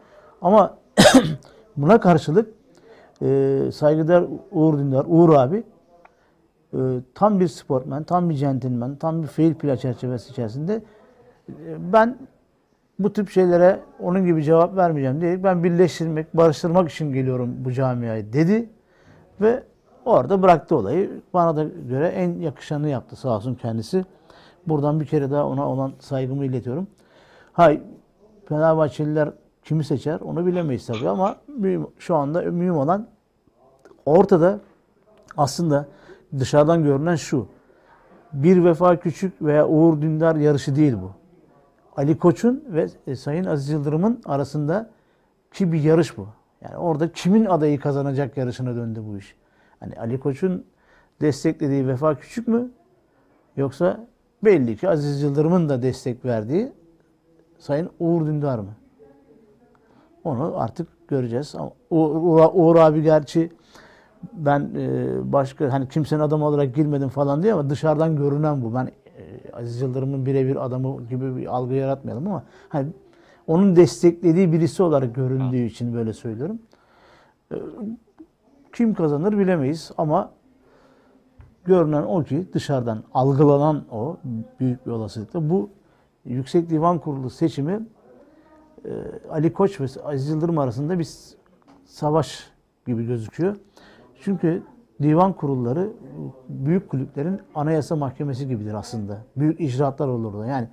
Ama 0.43 0.79
buna 1.77 2.01
karşılık 2.01 2.56
e, 3.23 3.59
saygıdeğer 3.73 4.25
Uğur 4.53 4.79
Dündar, 4.79 5.07
Uğur 5.09 5.35
abi 5.35 5.63
e, 6.75 6.79
tam 7.15 7.41
bir 7.41 7.49
sportmen, 7.49 8.03
tam 8.03 8.31
bir 8.31 8.35
centilmen, 8.35 8.97
tam 8.97 9.23
bir 9.23 9.27
fair 9.27 9.55
play 9.55 9.77
çerçevesi 9.77 10.31
içerisinde 10.31 10.83
e, 11.49 11.93
ben 11.93 12.19
bu 12.99 13.13
tip 13.13 13.31
şeylere 13.31 13.81
onun 14.01 14.27
gibi 14.27 14.45
cevap 14.45 14.77
vermeyeceğim 14.77 15.21
diye 15.21 15.45
ben 15.45 15.65
birleştirmek, 15.65 16.37
barıştırmak 16.37 16.91
için 16.91 17.13
geliyorum 17.13 17.65
bu 17.65 17.73
camiaya 17.73 18.33
dedi 18.33 18.69
ve 19.41 19.63
orada 20.05 20.43
bıraktı 20.43 20.77
olayı. 20.77 21.11
Bana 21.35 21.57
da 21.57 21.65
göre 21.65 22.09
en 22.09 22.39
yakışanı 22.39 22.89
yaptı 22.89 23.17
sağ 23.17 23.37
olsun 23.37 23.55
kendisi. 23.55 24.05
Buradan 24.67 25.01
bir 25.01 25.07
kere 25.07 25.31
daha 25.31 25.47
ona 25.47 25.69
olan 25.69 25.93
saygımı 25.99 26.45
iletiyorum. 26.45 26.87
Hay 27.53 27.83
Fenerbahçeliler 28.49 29.31
kimi 29.67 29.85
seçer 29.85 30.21
onu 30.21 30.47
bilemeyiz 30.47 30.87
tabii 30.87 31.09
ama 31.09 31.37
mühim, 31.59 31.87
şu 31.99 32.17
anda 32.17 32.43
mühim 32.43 32.77
olan 32.77 33.09
ortada 34.07 34.61
aslında 35.37 35.89
dışarıdan 36.39 36.83
görünen 36.83 37.17
şu. 37.17 37.49
Bir 38.33 38.65
Vefa 38.65 38.97
Küçük 38.97 39.43
veya 39.43 39.69
Uğur 39.69 40.03
Dündar 40.03 40.37
yarışı 40.37 40.77
değil 40.77 40.95
bu. 41.03 41.13
Ali 41.97 42.19
Koç'un 42.19 42.65
ve 42.69 42.87
e, 43.07 43.17
Sayın 43.17 43.45
Aziz 43.45 43.69
Yıldırım'ın 43.69 44.21
arasında 44.25 44.91
ki 45.53 45.73
bir 45.73 45.83
yarış 45.83 46.19
bu. 46.19 46.29
Yani 46.61 46.77
orada 46.77 47.13
kimin 47.13 47.45
adayı 47.45 47.81
kazanacak 47.81 48.37
yarışına 48.37 48.77
döndü 48.77 49.03
bu 49.09 49.19
iş. 49.19 49.37
Hani 49.81 49.95
Ali 50.01 50.21
Koç'un 50.21 50.65
desteklediği 51.21 51.89
Vefa 51.89 52.15
Küçük 52.15 52.49
mü? 52.49 52.71
Yoksa 53.57 54.07
belli 54.45 54.77
ki 54.77 54.89
Aziz 54.89 55.23
Yıldırım'ın 55.23 55.69
da 55.69 55.83
destek 55.83 56.25
verdiği 56.25 56.73
Sayın 57.59 57.91
Uğur 58.01 58.27
Dündar 58.27 58.59
mı? 58.59 58.71
Onu 60.27 60.53
artık 60.57 61.09
göreceğiz. 61.09 61.55
Ama 61.55 61.71
Uğur, 61.91 62.77
abi 62.77 63.03
gerçi 63.03 63.53
ben 64.33 64.71
e, 64.77 65.33
başka 65.33 65.73
hani 65.73 65.89
kimsenin 65.89 66.21
adamı 66.21 66.45
olarak 66.47 66.75
girmedim 66.75 67.09
falan 67.09 67.43
diye 67.43 67.53
ama 67.53 67.71
dışarıdan 67.71 68.17
görünen 68.17 68.63
bu. 68.63 68.75
Ben 68.75 68.87
e, 68.87 69.53
Aziz 69.53 69.81
Yıldırım'ın 69.81 70.27
birebir 70.27 70.65
adamı 70.67 71.03
gibi 71.03 71.37
bir 71.37 71.47
algı 71.47 71.75
yaratmayalım 71.75 72.27
ama 72.27 72.43
hani 72.69 72.89
onun 73.47 73.77
desteklediği 73.77 74.53
birisi 74.53 74.83
olarak 74.83 75.15
göründüğü 75.15 75.65
için 75.65 75.95
böyle 75.95 76.13
söylüyorum. 76.13 76.59
Ee, 77.53 77.57
Kim 78.73 78.95
kazanır 78.95 79.39
bilemeyiz 79.39 79.91
ama 79.99 80.31
görünen 81.65 82.03
o 82.03 82.25
ki 82.25 82.47
dışarıdan 82.53 83.03
algılanan 83.15 83.85
o 83.93 84.17
büyük 84.61 84.87
bir 84.87 84.91
olasılıkla 84.91 85.51
bu 85.51 85.71
Yüksek 86.25 86.71
Divan 86.71 86.99
Kurulu 86.99 87.31
seçimi 87.31 87.73
e, 87.73 87.79
Ali 89.31 89.53
Koç 89.53 89.81
ve 89.81 89.87
Aziz 90.05 90.29
Yıldırım 90.29 90.59
arasında 90.59 90.99
bir 90.99 91.09
savaş 91.85 92.51
gibi 92.87 93.07
gözüküyor. 93.07 93.57
Çünkü 94.21 94.63
divan 95.03 95.33
kurulları 95.33 95.91
büyük 96.49 96.89
kulüplerin 96.89 97.41
anayasa 97.55 97.97
mahkemesi 97.97 98.49
gibidir 98.49 98.75
aslında. 98.75 99.19
Büyük 99.37 99.61
icraatlar 99.61 100.09
olur 100.09 100.35
orada. 100.35 100.47
Yani 100.47 100.69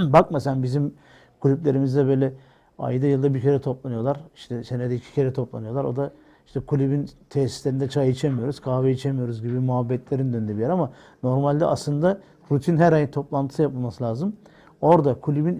bakma 0.12 0.40
sen 0.40 0.62
bizim 0.62 0.94
kulüplerimizde 1.40 2.06
böyle 2.06 2.32
ayda 2.78 3.06
yılda 3.06 3.34
bir 3.34 3.40
kere 3.40 3.60
toplanıyorlar. 3.60 4.20
İşte 4.34 4.64
senede 4.64 4.94
iki 4.94 5.14
kere 5.14 5.32
toplanıyorlar. 5.32 5.84
O 5.84 5.96
da 5.96 6.12
işte 6.46 6.60
kulübün 6.60 7.08
tesislerinde 7.30 7.88
çay 7.88 8.10
içemiyoruz, 8.10 8.60
kahve 8.60 8.92
içemiyoruz 8.92 9.42
gibi 9.42 9.60
muhabbetlerin 9.60 10.32
döndüğü 10.32 10.56
bir 10.56 10.62
yer 10.62 10.70
ama 10.70 10.92
normalde 11.22 11.66
aslında 11.66 12.20
rutin 12.50 12.76
her 12.76 12.92
ay 12.92 13.10
toplantısı 13.10 13.62
yapılması 13.62 14.04
lazım. 14.04 14.36
Orada 14.80 15.14
kulübün 15.14 15.58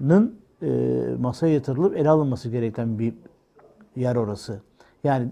icraatlarının 0.00 0.38
e, 0.62 0.68
masaya 1.20 1.54
yatırılıp 1.54 1.96
ele 1.96 2.08
alınması 2.08 2.48
gereken 2.48 2.98
bir 2.98 3.14
yer 3.96 4.16
orası. 4.16 4.60
Yani 5.04 5.28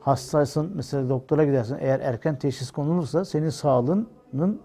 hastaysın 0.00 0.72
mesela 0.74 1.08
doktora 1.08 1.44
gidersin 1.44 1.76
eğer 1.80 2.00
erken 2.00 2.38
teşhis 2.38 2.70
konulursa 2.70 3.24
senin 3.24 3.50
sağlığının 3.50 4.60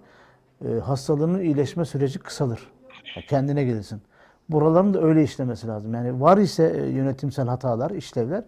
e, 0.65 0.79
hastalığının 0.79 1.39
iyileşme 1.39 1.85
süreci 1.85 2.19
kısalır. 2.19 2.71
Yani 3.15 3.25
kendine 3.25 3.63
gelirsin. 3.63 4.01
Buraların 4.49 4.93
da 4.93 5.01
öyle 5.01 5.23
işlemesi 5.23 5.67
lazım. 5.67 5.93
Yani 5.93 6.21
var 6.21 6.37
ise 6.37 6.73
e, 6.77 6.89
yönetimsel 6.89 7.47
hatalar, 7.47 7.91
işlevler 7.91 8.43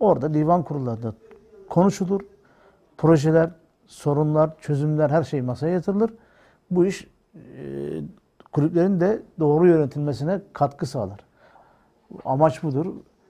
orada 0.00 0.34
divan 0.34 0.62
kurullarında 0.62 1.14
konuşulur. 1.68 2.20
Projeler, 2.98 3.50
sorunlar, 3.86 4.50
çözümler 4.60 5.10
her 5.10 5.22
şey 5.22 5.42
masaya 5.42 5.72
yatırılır. 5.72 6.10
Bu 6.70 6.86
iş 6.86 7.08
e, 7.34 8.02
kulüplerin 8.56 9.00
de 9.00 9.22
doğru 9.40 9.66
yönetilmesine 9.66 10.40
katkı 10.52 10.86
sağlar. 10.86 11.20
Amaç 12.24 12.62
budur. 12.62 12.86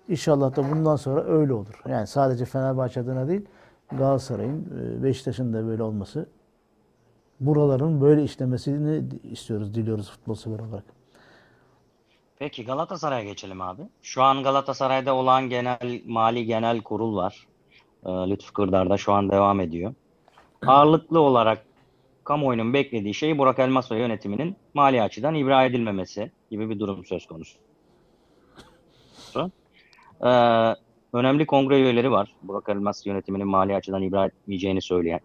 İnşallah 0.09 0.57
da 0.57 0.71
bundan 0.71 0.97
sonra 0.97 1.25
öyle 1.25 1.53
olur. 1.53 1.83
Yani 1.89 2.07
sadece 2.07 2.45
Fenerbahçe 2.45 3.01
adına 3.01 3.29
değil, 3.29 3.45
Galatasaray'ın, 3.91 4.67
e, 4.81 5.03
Beşiktaş'ın 5.03 5.53
da 5.53 5.67
böyle 5.67 5.83
olması, 5.83 6.29
buraların 7.41 8.01
böyle 8.01 8.25
işlemesini 8.25 9.05
istiyoruz, 9.23 9.75
diliyoruz 9.75 10.11
futbol 10.11 10.35
sever 10.35 10.59
olarak. 10.59 10.85
Peki 12.39 12.65
Galatasaray'a 12.65 13.25
geçelim 13.25 13.61
abi. 13.61 13.83
Şu 14.03 14.23
an 14.23 14.43
Galatasaray'da 14.43 15.15
olan 15.15 15.49
genel 15.49 16.03
mali 16.07 16.47
genel 16.47 16.81
kurul 16.81 17.17
var. 17.17 17.47
Ee, 18.05 18.11
Lütfü 18.11 18.53
Kırdar'da 18.53 18.97
şu 18.97 19.13
an 19.13 19.31
devam 19.31 19.61
ediyor. 19.61 19.95
Ağırlıklı 20.67 21.21
olarak 21.21 21.67
kamuoyunun 22.27 22.73
beklediği 22.73 23.15
şey 23.15 23.39
Burak 23.39 23.59
Elmas 23.59 23.93
ve 23.93 23.99
yönetiminin 23.99 24.57
mali 24.75 25.03
açıdan 25.03 25.35
ibra 25.35 25.65
edilmemesi 25.65 26.31
gibi 26.51 26.71
bir 26.71 26.79
durum 26.79 27.05
söz 27.05 27.27
konusu. 27.27 27.59
Ee, 30.25 30.29
önemli 31.13 31.47
kongre 31.47 31.81
üyeleri 31.81 32.11
var. 32.11 32.35
Burak 32.43 32.69
Elmas 32.69 33.07
yönetiminin 33.07 33.49
mali 33.49 33.75
açıdan 33.75 34.03
ibra 34.03 34.27
etmeyeceğini 34.27 34.83
söyleyen. 34.83 35.21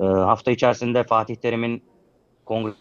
Ee, 0.00 0.04
hafta 0.04 0.50
içerisinde 0.50 1.04
Fatih 1.04 1.36
Terim'in 1.36 1.82
kongre 2.44 2.72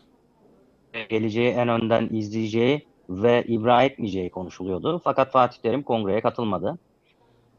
geleceği 1.10 1.50
en 1.50 1.68
önden 1.68 2.10
izleyeceği 2.12 2.86
ve 3.10 3.44
ibra 3.48 3.84
etmeyeceği 3.84 4.30
konuşuluyordu. 4.30 5.02
Fakat 5.04 5.32
Fatih 5.32 5.60
Terim 5.62 5.84
kongreye 5.84 6.22
katılmadı. 6.22 6.78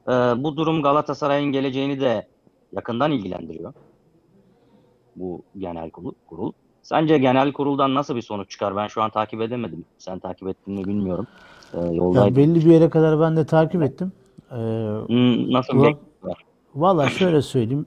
Ee, 0.09 0.13
bu 0.13 0.57
durum 0.57 0.83
Galatasaray'ın 0.83 1.53
geleceğini 1.53 2.01
de 2.01 2.29
yakından 2.73 3.13
ilgilendiriyor. 3.13 3.75
Bu 5.19 5.43
genel 5.59 5.91
kurul. 5.91 6.13
kurul. 6.27 6.53
Sence 6.83 7.19
genel 7.19 7.53
kuruldan 7.53 7.95
nasıl 7.95 8.17
bir 8.17 8.23
sonuç 8.23 8.51
çıkar? 8.51 8.77
Ben 8.77 8.87
şu 8.87 9.03
an 9.03 9.11
takip 9.11 9.41
edemedim. 9.41 9.85
Sen 9.99 10.19
takip 10.19 10.49
ettin 10.49 10.75
mi 10.75 10.85
bilmiyorum. 10.85 11.27
Ee, 11.75 11.79
Ya 12.15 12.37
belli 12.37 12.55
bir 12.55 12.71
yere 12.71 12.91
kadar 12.91 13.21
ben 13.21 13.37
de 13.37 13.47
takip 13.47 13.83
ettim. 13.83 14.13
Ee, 14.51 14.55
Hmm, 15.07 15.53
nasıl 15.53 15.75
bir 15.83 15.97
var? 16.23 16.45
Valla 16.75 17.09
şöyle 17.09 17.43
söyleyeyim. 17.43 17.87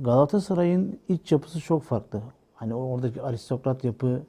Galatasaray'ın 0.00 0.98
iç 1.08 1.32
yapısı 1.32 1.60
çok 1.60 1.82
farklı. 1.82 2.20
Hani 2.54 2.74
oradaki 2.74 3.22
aristokrat 3.22 3.84
yapı, 3.84 4.22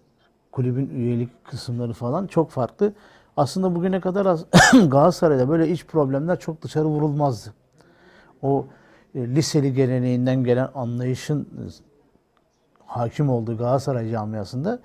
kulübün 0.51 0.89
üyelik 0.89 1.45
kısımları 1.45 1.93
falan 1.93 2.27
çok 2.27 2.49
farklı. 2.51 2.93
Aslında 3.37 3.75
bugüne 3.75 3.99
kadar 3.99 4.37
Galatasaray'da 4.73 5.49
böyle 5.49 5.69
iç 5.69 5.85
problemler 5.85 6.39
çok 6.39 6.61
dışarı 6.61 6.85
vurulmazdı. 6.85 7.53
O 8.41 8.65
liseli 9.15 9.73
geleneğinden 9.73 10.43
gelen 10.43 10.69
anlayışın 10.75 11.41
e, 11.41 11.63
hakim 12.85 13.29
olduğu 13.29 13.57
Galatasaray 13.57 14.11
camiasında 14.11 14.79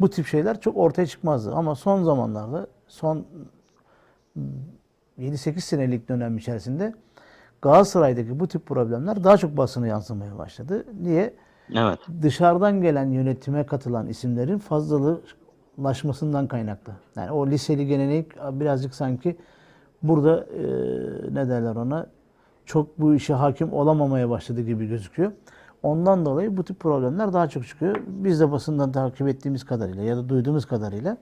bu 0.00 0.10
tip 0.10 0.26
şeyler 0.26 0.60
çok 0.60 0.76
ortaya 0.76 1.06
çıkmazdı. 1.06 1.54
Ama 1.54 1.74
son 1.74 2.04
zamanlarda, 2.04 2.66
son 2.88 3.26
7-8 5.18 5.60
senelik 5.60 6.08
dönem 6.08 6.38
içerisinde 6.38 6.94
Galatasaray'daki 7.62 8.40
bu 8.40 8.48
tip 8.48 8.66
problemler 8.66 9.24
daha 9.24 9.36
çok 9.36 9.56
basına 9.56 9.86
yansımaya 9.86 10.38
başladı. 10.38 10.84
Niye? 11.02 11.34
Evet. 11.74 11.98
Dışarıdan 12.22 12.82
gelen 12.82 13.06
yönetime 13.06 13.66
katılan 13.66 14.06
isimlerin 14.06 14.58
fazlalaşmasından 14.58 16.46
kaynaklı. 16.46 16.92
Yani 17.16 17.30
o 17.30 17.46
liseli 17.46 17.86
gelenek 17.86 18.26
birazcık 18.52 18.94
sanki 18.94 19.36
burada 20.02 20.44
e, 20.44 20.62
ne 21.34 21.48
derler 21.48 21.76
ona 21.76 22.06
çok 22.68 23.00
bu 23.00 23.14
işe 23.14 23.34
hakim 23.34 23.72
olamamaya 23.72 24.30
başladı 24.30 24.60
gibi 24.60 24.86
gözüküyor. 24.86 25.32
Ondan 25.82 26.26
dolayı 26.26 26.56
bu 26.56 26.64
tip 26.64 26.80
problemler 26.80 27.32
daha 27.32 27.48
çok 27.48 27.66
çıkıyor. 27.66 27.96
Biz 28.06 28.40
de 28.40 28.52
basından 28.52 28.92
takip 28.92 29.28
ettiğimiz 29.28 29.64
kadarıyla 29.64 30.02
ya 30.02 30.16
da 30.16 30.28
duyduğumuz 30.28 30.66
kadarıyla 30.66 31.16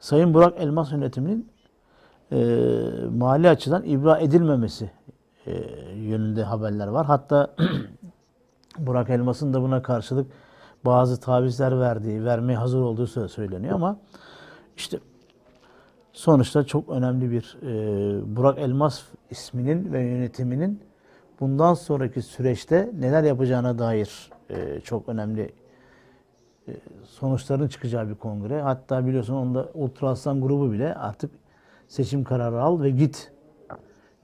Sayın 0.00 0.34
Burak 0.34 0.54
Elmas 0.60 0.92
yönetiminin 0.92 1.48
e, 2.32 2.38
mali 3.18 3.48
açıdan 3.48 3.84
ibra 3.84 4.18
edilmemesi 4.18 4.90
e, 5.46 5.52
yönünde 5.94 6.42
haberler 6.42 6.86
var. 6.86 7.06
Hatta 7.06 7.54
Burak 8.78 9.10
Elmas'ın 9.10 9.54
da 9.54 9.62
buna 9.62 9.82
karşılık 9.82 10.26
bazı 10.84 11.20
tavizler 11.20 11.80
verdiği, 11.80 12.24
vermeye 12.24 12.56
hazır 12.56 12.80
olduğu 12.80 13.04
sö- 13.04 13.28
söyleniyor 13.28 13.74
ama 13.74 13.96
işte 14.76 14.98
sonuçta 16.12 16.64
çok 16.64 16.88
önemli 16.88 17.30
bir 17.30 17.58
e, 17.62 18.36
Burak 18.36 18.58
Elmas 18.58 19.02
isminin 19.30 19.92
ve 19.92 20.02
yönetiminin 20.02 20.80
bundan 21.40 21.74
sonraki 21.74 22.22
süreçte 22.22 22.90
neler 22.98 23.22
yapacağına 23.22 23.78
dair 23.78 24.30
e, 24.50 24.80
çok 24.80 25.08
önemli 25.08 25.52
e, 26.68 26.72
sonuçların 27.04 27.68
çıkacağı 27.68 28.08
bir 28.08 28.14
kongre. 28.14 28.60
Hatta 28.62 29.06
biliyorsun 29.06 29.34
onda 29.34 29.68
Ultra 29.74 30.08
Aslan 30.08 30.40
grubu 30.40 30.72
bile 30.72 30.94
artık 30.94 31.30
seçim 31.88 32.24
kararı 32.24 32.62
al 32.62 32.82
ve 32.82 32.90
git 32.90 33.32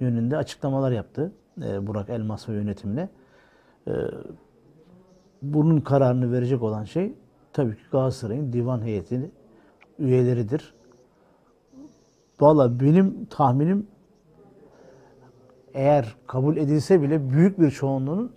yönünde 0.01 0.37
açıklamalar 0.37 0.93
yaptı 0.93 1.33
e, 1.63 1.87
Burak 1.87 2.11
Elmas 2.11 2.49
ve 2.49 2.53
yönetimine. 2.53 3.09
E, 3.89 3.93
bunun 5.43 5.81
kararını 5.81 6.33
verecek 6.33 6.63
olan 6.63 6.85
şey 6.85 7.15
tabii 7.53 7.77
ki 7.77 7.83
Galatasaray'ın 7.93 8.53
divan 8.53 8.83
heyetinin 8.83 9.33
üyeleridir. 9.99 10.75
Valla 12.41 12.81
benim 12.81 13.25
tahminim 13.25 13.87
eğer 15.75 16.17
kabul 16.27 16.57
edilse 16.57 17.03
bile 17.03 17.31
büyük 17.31 17.61
bir 17.61 17.71
çoğunluğunun 17.71 18.33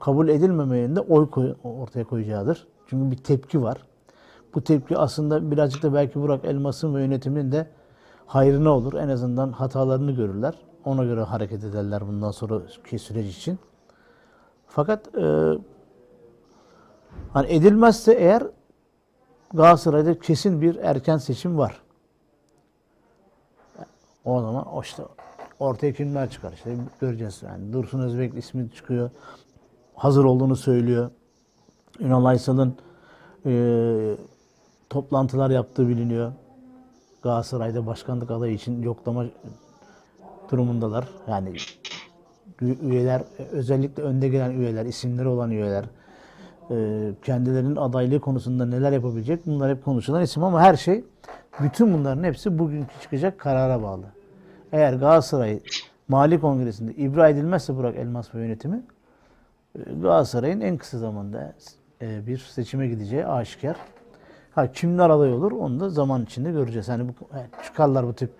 kabul 0.00 0.28
edilmemeyinde 0.28 1.00
oy 1.00 1.30
koy- 1.30 1.54
ortaya 1.64 2.04
koyacağıdır. 2.04 2.66
Çünkü 2.86 3.10
bir 3.10 3.16
tepki 3.16 3.62
var. 3.62 3.78
Bu 4.54 4.64
tepki 4.64 4.98
aslında 4.98 5.50
birazcık 5.50 5.82
da 5.82 5.94
belki 5.94 6.20
Burak 6.20 6.44
Elmas'ın 6.44 6.94
ve 6.94 7.00
yönetiminin 7.02 7.52
de 7.52 7.66
hayrına 8.26 8.70
olur. 8.70 8.94
En 8.94 9.08
azından 9.08 9.52
hatalarını 9.52 10.12
görürler. 10.12 10.54
Ona 10.84 11.04
göre 11.04 11.22
hareket 11.22 11.64
ederler 11.64 12.08
bundan 12.08 12.30
sonraki 12.30 12.98
süreç 12.98 13.36
için. 13.36 13.58
Fakat 14.66 15.14
e, 15.14 15.52
hani 17.32 17.46
edilmezse 17.52 18.12
eğer 18.12 18.42
Galatasaray'da 19.54 20.18
kesin 20.18 20.60
bir 20.60 20.76
erken 20.76 21.16
seçim 21.16 21.58
var. 21.58 21.82
O 24.24 24.40
zaman 24.40 24.66
o 24.66 24.82
işte 24.82 25.02
ortaya 25.58 25.92
kimler 25.92 26.30
çıkar 26.30 26.52
işte 26.52 26.76
göreceğiz 27.00 27.42
yani. 27.42 27.72
Dursun 27.72 28.00
Özbek 28.00 28.34
ismi 28.34 28.70
çıkıyor. 28.70 29.10
Hazır 29.94 30.24
olduğunu 30.24 30.56
söylüyor. 30.56 31.10
Ünal 32.00 32.24
Aysal'ın 32.24 32.76
e, 33.46 33.52
toplantılar 34.90 35.50
yaptığı 35.50 35.88
biliniyor. 35.88 36.32
Galatasaray'da 37.22 37.86
başkanlık 37.86 38.30
adayı 38.30 38.54
için 38.54 38.82
yoklama 38.82 39.24
durumundalar. 40.50 41.08
Yani 41.28 41.52
üyeler 42.60 43.22
özellikle 43.52 44.02
önde 44.02 44.28
gelen 44.28 44.50
üyeler, 44.50 44.86
isimleri 44.86 45.28
olan 45.28 45.50
üyeler 45.50 45.84
e, 46.70 47.10
kendilerinin 47.24 47.76
adaylığı 47.76 48.20
konusunda 48.20 48.66
neler 48.66 48.92
yapabilecek 48.92 49.46
bunlar 49.46 49.70
hep 49.70 49.84
konuşulan 49.84 50.22
isim 50.22 50.44
ama 50.44 50.60
her 50.60 50.76
şey 50.76 51.04
bütün 51.62 51.94
bunların 51.94 52.24
hepsi 52.24 52.58
bugünkü 52.58 53.00
çıkacak 53.02 53.38
karara 53.38 53.82
bağlı. 53.82 54.04
Eğer 54.72 54.92
Galatasaray 54.92 55.60
Mali 56.08 56.40
Kongresi'nde 56.40 56.94
ibra 56.94 57.28
edilmezse 57.28 57.76
Burak 57.76 57.96
Elmas 57.96 58.34
ve 58.34 58.40
yönetimi 58.40 58.82
e, 59.78 59.92
Galatasaray'ın 59.92 60.60
en 60.60 60.76
kısa 60.76 60.98
zamanda 60.98 61.54
e, 62.02 62.26
bir 62.26 62.38
seçime 62.38 62.88
gideceği 62.88 63.26
aşikar. 63.26 63.76
Ha 64.54 64.72
kimler 64.72 65.10
aday 65.10 65.32
olur 65.32 65.52
onu 65.52 65.80
da 65.80 65.88
zaman 65.88 66.22
içinde 66.22 66.50
göreceğiz. 66.52 66.88
Hani 66.88 67.08
bu, 67.08 67.12
yani 67.34 67.46
çıkarlar 67.64 68.06
bu 68.06 68.14
tip 68.14 68.30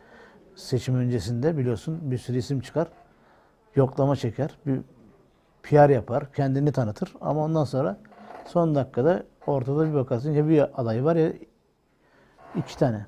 seçim 0.56 0.96
öncesinde 0.96 1.58
biliyorsun 1.58 1.98
bir 2.02 2.18
sürü 2.18 2.38
isim 2.38 2.60
çıkar. 2.60 2.88
Yoklama 3.76 4.16
çeker. 4.16 4.58
Bir 4.66 4.80
PR 5.62 5.90
yapar. 5.90 6.32
Kendini 6.32 6.72
tanıtır. 6.72 7.14
Ama 7.20 7.44
ondan 7.44 7.64
sonra 7.64 7.96
son 8.46 8.74
dakikada 8.74 9.22
ortada 9.46 9.88
bir 9.88 9.94
bakarsın 9.94 10.32
ya 10.32 10.48
bir 10.48 10.80
aday 10.80 11.04
var 11.04 11.16
ya 11.16 11.32
iki 12.56 12.78
tane. 12.78 13.06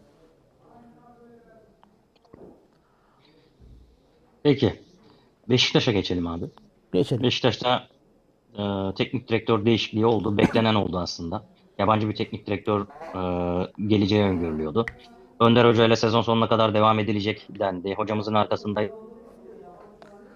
Peki. 4.42 4.74
Beşiktaş'a 5.48 5.92
geçelim 5.92 6.26
abi. 6.26 6.44
Geçelim. 6.92 7.22
Beşiktaş'ta 7.22 7.88
e, 8.59 8.62
teknik 8.96 9.28
direktör 9.28 9.64
değişikliği 9.64 10.07
oldu. 10.07 10.38
Beklenen 10.38 10.74
oldu 10.74 10.98
aslında. 10.98 11.44
Yabancı 11.78 12.09
bir 12.09 12.14
teknik 12.14 12.46
direktör 12.46 12.81
e, 12.81 13.20
geleceği 13.87 14.22
öngörülüyordu. 14.22 14.87
Önder 15.40 15.64
Hoca 15.64 15.87
ile 15.87 15.96
sezon 15.96 16.22
sonuna 16.22 16.48
kadar 16.48 16.74
devam 16.74 16.98
edilecek 16.98 17.46
dendi. 17.59 17.94
Hocamızın 17.94 18.35
arkasında 18.35 18.83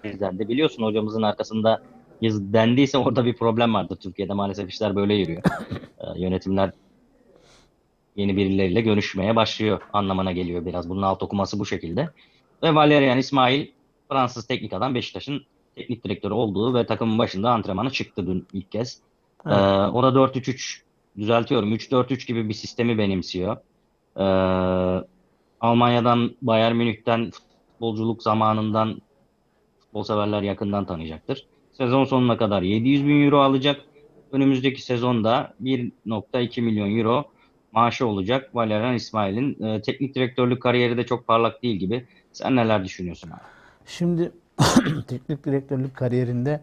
dendi. 0.03 0.49
Biliyorsun 0.49 0.83
hocamızın 0.83 1.21
arkasında 1.21 1.81
dendiyse 2.21 2.97
orada 2.97 3.25
bir 3.25 3.33
problem 3.33 3.73
vardı. 3.73 3.97
Türkiye'de 4.01 4.33
maalesef 4.33 4.69
işler 4.69 4.95
böyle 4.95 5.13
yürüyor. 5.13 5.41
E, 5.99 6.21
yönetimler 6.21 6.71
yeni 8.15 8.37
birileriyle 8.37 8.81
görüşmeye 8.81 9.35
başlıyor 9.35 9.81
anlamına 9.93 10.31
geliyor 10.31 10.65
biraz. 10.65 10.89
Bunun 10.89 11.01
alt 11.01 11.23
okuması 11.23 11.59
bu 11.59 11.65
şekilde. 11.65 12.09
Ve 12.63 12.75
Valerian 12.75 13.17
İsmail 13.17 13.67
Fransız 14.09 14.47
teknik 14.47 14.73
adam 14.73 14.95
Beşiktaş'ın 14.95 15.41
teknik 15.75 16.03
direktörü 16.03 16.33
olduğu 16.33 16.73
ve 16.73 16.85
takımın 16.85 17.17
başında 17.17 17.51
antrenmana 17.51 17.89
çıktı 17.89 18.27
dün 18.27 18.47
ilk 18.53 18.71
kez. 18.71 19.01
Ee, 19.45 19.49
o 19.49 20.03
da 20.03 20.07
4-3-3 20.07 20.81
düzeltiyorum 21.17 21.73
3-4-3 21.73 22.27
gibi 22.27 22.49
bir 22.49 22.53
sistemi 22.53 22.97
benimsiyor. 22.97 23.57
Ee, 24.17 24.23
Almanya'dan 25.61 26.31
Bayern 26.41 26.75
Münih'ten 26.75 27.31
futbolculuk 27.31 28.23
zamanından 28.23 29.01
futbol 29.79 30.03
severler 30.03 30.41
yakından 30.41 30.85
tanıyacaktır. 30.85 31.45
Sezon 31.73 32.05
sonuna 32.05 32.37
kadar 32.37 32.61
700 32.61 33.07
bin 33.07 33.25
euro 33.25 33.39
alacak. 33.39 33.81
Önümüzdeki 34.31 34.81
sezonda 34.81 35.53
1.2 35.63 36.61
milyon 36.61 36.97
euro 36.97 37.25
maaşı 37.71 38.07
olacak. 38.07 38.55
Valerian 38.55 38.95
İsmail'in 38.95 39.63
e, 39.63 39.81
teknik 39.81 40.15
direktörlük 40.15 40.61
kariyeri 40.61 40.97
de 40.97 41.05
çok 41.05 41.27
parlak 41.27 41.63
değil 41.63 41.75
gibi. 41.75 42.07
Sen 42.31 42.55
neler 42.55 42.85
düşünüyorsun 42.85 43.29
abi? 43.29 43.56
Şimdi 43.87 44.31
teknik 45.07 45.45
direktörlük 45.45 45.95
kariyerinde 45.95 46.59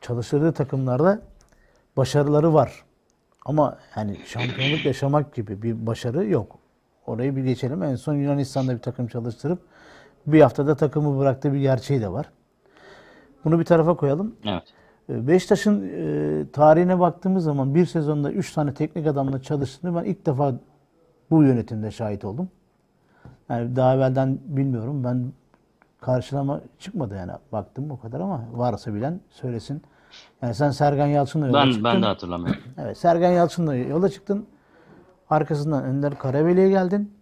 çalıştırdığı 0.00 0.52
takımlarda 0.52 1.20
başarıları 1.96 2.54
var. 2.54 2.84
Ama 3.44 3.78
yani 3.96 4.18
şampiyonluk 4.26 4.84
yaşamak 4.84 5.34
gibi 5.34 5.62
bir 5.62 5.86
başarı 5.86 6.26
yok. 6.26 6.58
Orayı 7.06 7.36
bir 7.36 7.44
geçelim. 7.44 7.82
En 7.82 7.94
son 7.94 8.14
Yunanistan'da 8.14 8.74
bir 8.74 8.78
takım 8.78 9.06
çalıştırıp 9.06 9.58
bir 10.26 10.40
haftada 10.40 10.76
takımı 10.76 11.18
bıraktığı 11.18 11.52
bir 11.52 11.60
gerçeği 11.60 12.00
de 12.00 12.12
var. 12.12 12.30
Bunu 13.44 13.60
bir 13.60 13.64
tarafa 13.64 13.96
koyalım. 13.96 14.36
Evet. 14.44 14.62
Ee, 15.08 15.28
Beşiktaş'ın 15.28 15.88
e, 15.88 16.50
tarihine 16.52 17.00
baktığımız 17.00 17.44
zaman 17.44 17.74
bir 17.74 17.86
sezonda 17.86 18.32
3 18.32 18.52
tane 18.52 18.74
teknik 18.74 19.06
adamla 19.06 19.42
çalıştığını 19.42 19.96
ben 19.96 20.04
ilk 20.04 20.26
defa 20.26 20.54
bu 21.30 21.42
yönetimde 21.42 21.90
şahit 21.90 22.24
oldum. 22.24 22.48
Yani 23.48 23.76
daha 23.76 23.94
evvelden 23.94 24.38
bilmiyorum. 24.44 25.04
Ben 25.04 25.32
karşılama 26.02 26.60
çıkmadı 26.78 27.14
yani. 27.16 27.32
Baktım 27.52 27.90
o 27.90 28.00
kadar 28.00 28.20
ama 28.20 28.44
varsa 28.52 28.94
bilen 28.94 29.20
söylesin. 29.30 29.82
Yani 30.42 30.54
sen 30.54 30.70
Sergen 30.70 31.06
Yalçın'la 31.06 31.46
yola 31.46 31.58
Ben 31.58 31.66
çıktın. 31.66 31.84
ben 31.84 32.02
de 32.02 32.06
hatırlamıyorum. 32.06 32.62
Evet, 32.78 32.98
Sergen 32.98 33.30
Yalçın'la 33.30 33.74
yola 33.74 34.08
çıktın. 34.08 34.46
Arkasından 35.30 35.84
Önder 35.84 36.18
Karaveli'ye 36.18 36.68
geldin. 36.68 37.14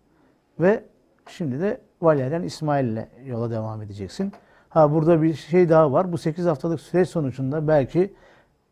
Ve 0.61 0.85
şimdi 1.29 1.61
de 1.61 1.81
Valerian 2.03 2.43
İsmail'le 2.43 3.09
yola 3.25 3.51
devam 3.51 3.83
edeceksin. 3.83 4.33
Ha 4.69 4.93
burada 4.93 5.23
bir 5.23 5.35
şey 5.35 5.69
daha 5.69 5.93
var. 5.93 6.12
Bu 6.12 6.19
8 6.19 6.47
haftalık 6.47 6.81
süreç 6.81 7.09
sonucunda 7.09 7.69
belki 7.69 8.14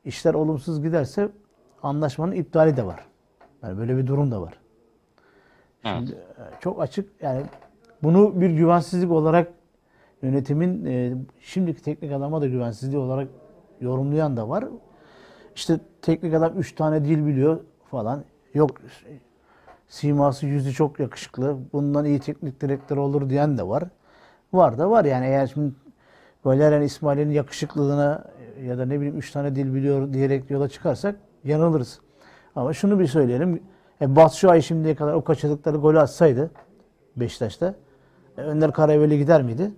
işler 0.05 0.35
olumsuz 0.35 0.83
giderse 0.83 1.29
anlaşmanın 1.83 2.33
iptali 2.33 2.77
de 2.77 2.87
var. 2.87 3.05
Yani 3.63 3.79
böyle 3.79 3.97
bir 3.97 4.07
durum 4.07 4.31
da 4.31 4.43
var. 4.43 4.55
Evet. 5.85 6.09
Çok 6.61 6.83
açık 6.83 7.23
yani 7.23 7.43
bunu 8.03 8.41
bir 8.41 8.51
güvensizlik 8.51 9.11
olarak 9.11 9.58
yönetimin 10.23 10.85
e, 10.87 11.15
şimdiki 11.41 11.83
teknik 11.83 12.13
adama 12.13 12.41
da 12.41 12.47
güvensizliği 12.47 12.99
olarak 12.99 13.29
yorumlayan 13.81 14.37
da 14.37 14.49
var. 14.49 14.65
İşte 15.55 15.81
teknik 16.03 16.35
adam 16.35 16.59
3 16.59 16.75
tane 16.75 17.05
dil 17.05 17.27
biliyor 17.27 17.61
falan. 17.91 18.25
Yok 18.55 18.71
siması 19.89 20.47
yüzü 20.47 20.73
çok 20.73 21.01
yakışıklı. 21.01 21.59
Bundan 21.73 22.05
iyi 22.05 22.21
teknik 22.21 22.61
direktör 22.61 22.97
olur 22.97 23.31
diyen 23.31 23.59
de 23.59 23.69
var. 23.69 23.85
Var 24.53 24.79
da 24.79 24.91
var 24.91 25.05
yani 25.05 25.27
eğer 25.27 25.47
şimdi 25.47 25.75
Valerian 26.45 26.83
İsmail'in 26.83 27.31
yakışıklılığına 27.31 28.25
ya 28.63 28.79
da 28.79 28.87
ne 28.87 28.97
bileyim 29.01 29.19
3 29.19 29.31
tane 29.31 29.57
dil 29.57 29.75
biliyor 29.75 30.13
diyerek 30.13 30.51
yola 30.51 30.69
çıkarsak 30.69 31.17
yanılırız. 31.45 32.01
Ama 32.57 32.73
şunu 32.73 32.99
bir 32.99 33.07
söyleyelim. 33.07 33.63
E, 34.01 34.17
Batshuayi 34.17 34.63
şimdiye 34.63 34.95
kadar 34.95 35.13
o 35.13 35.25
kaçırdıkları 35.25 35.77
golü 35.77 36.01
atsaydı 36.01 36.51
Beşiktaş'ta 37.17 37.75
e, 38.39 38.41
Önder 38.41 38.73
Karaveli 38.73 39.19
gider 39.19 39.43
miydi? 39.43 39.71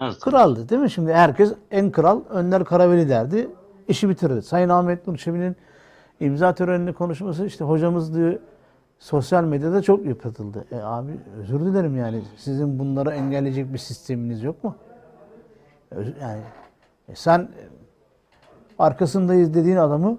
Evet. 0.00 0.20
Kraldı 0.20 0.68
değil 0.68 0.82
mi? 0.82 0.90
Şimdi 0.90 1.12
herkes 1.12 1.52
en 1.70 1.90
kral 1.90 2.20
Önder 2.30 2.64
Karaveli 2.64 3.08
derdi. 3.08 3.48
İşi 3.88 4.08
bitirdi. 4.08 4.42
Sayın 4.42 4.68
Ahmet 4.68 5.06
Nur 5.06 5.16
Çebi'nin 5.16 5.56
imza 6.20 6.54
töreninde 6.54 6.92
konuşması 6.92 7.46
işte 7.46 7.64
hocamız 7.64 8.14
diyor 8.14 8.38
sosyal 8.98 9.44
medyada 9.44 9.82
çok 9.82 10.06
yıpratıldı. 10.06 10.64
E 10.72 10.76
abi 10.76 11.20
özür 11.38 11.60
dilerim 11.60 11.96
yani 11.96 12.22
sizin 12.36 12.78
bunları 12.78 13.10
engelleyecek 13.10 13.72
bir 13.72 13.78
sisteminiz 13.78 14.42
yok 14.42 14.64
mu? 14.64 14.74
Yani 16.20 16.42
e, 17.08 17.14
sen 17.14 17.38
e, 17.40 17.62
arkasındayız 18.78 19.54
dediğin 19.54 19.76
adamı 19.76 20.18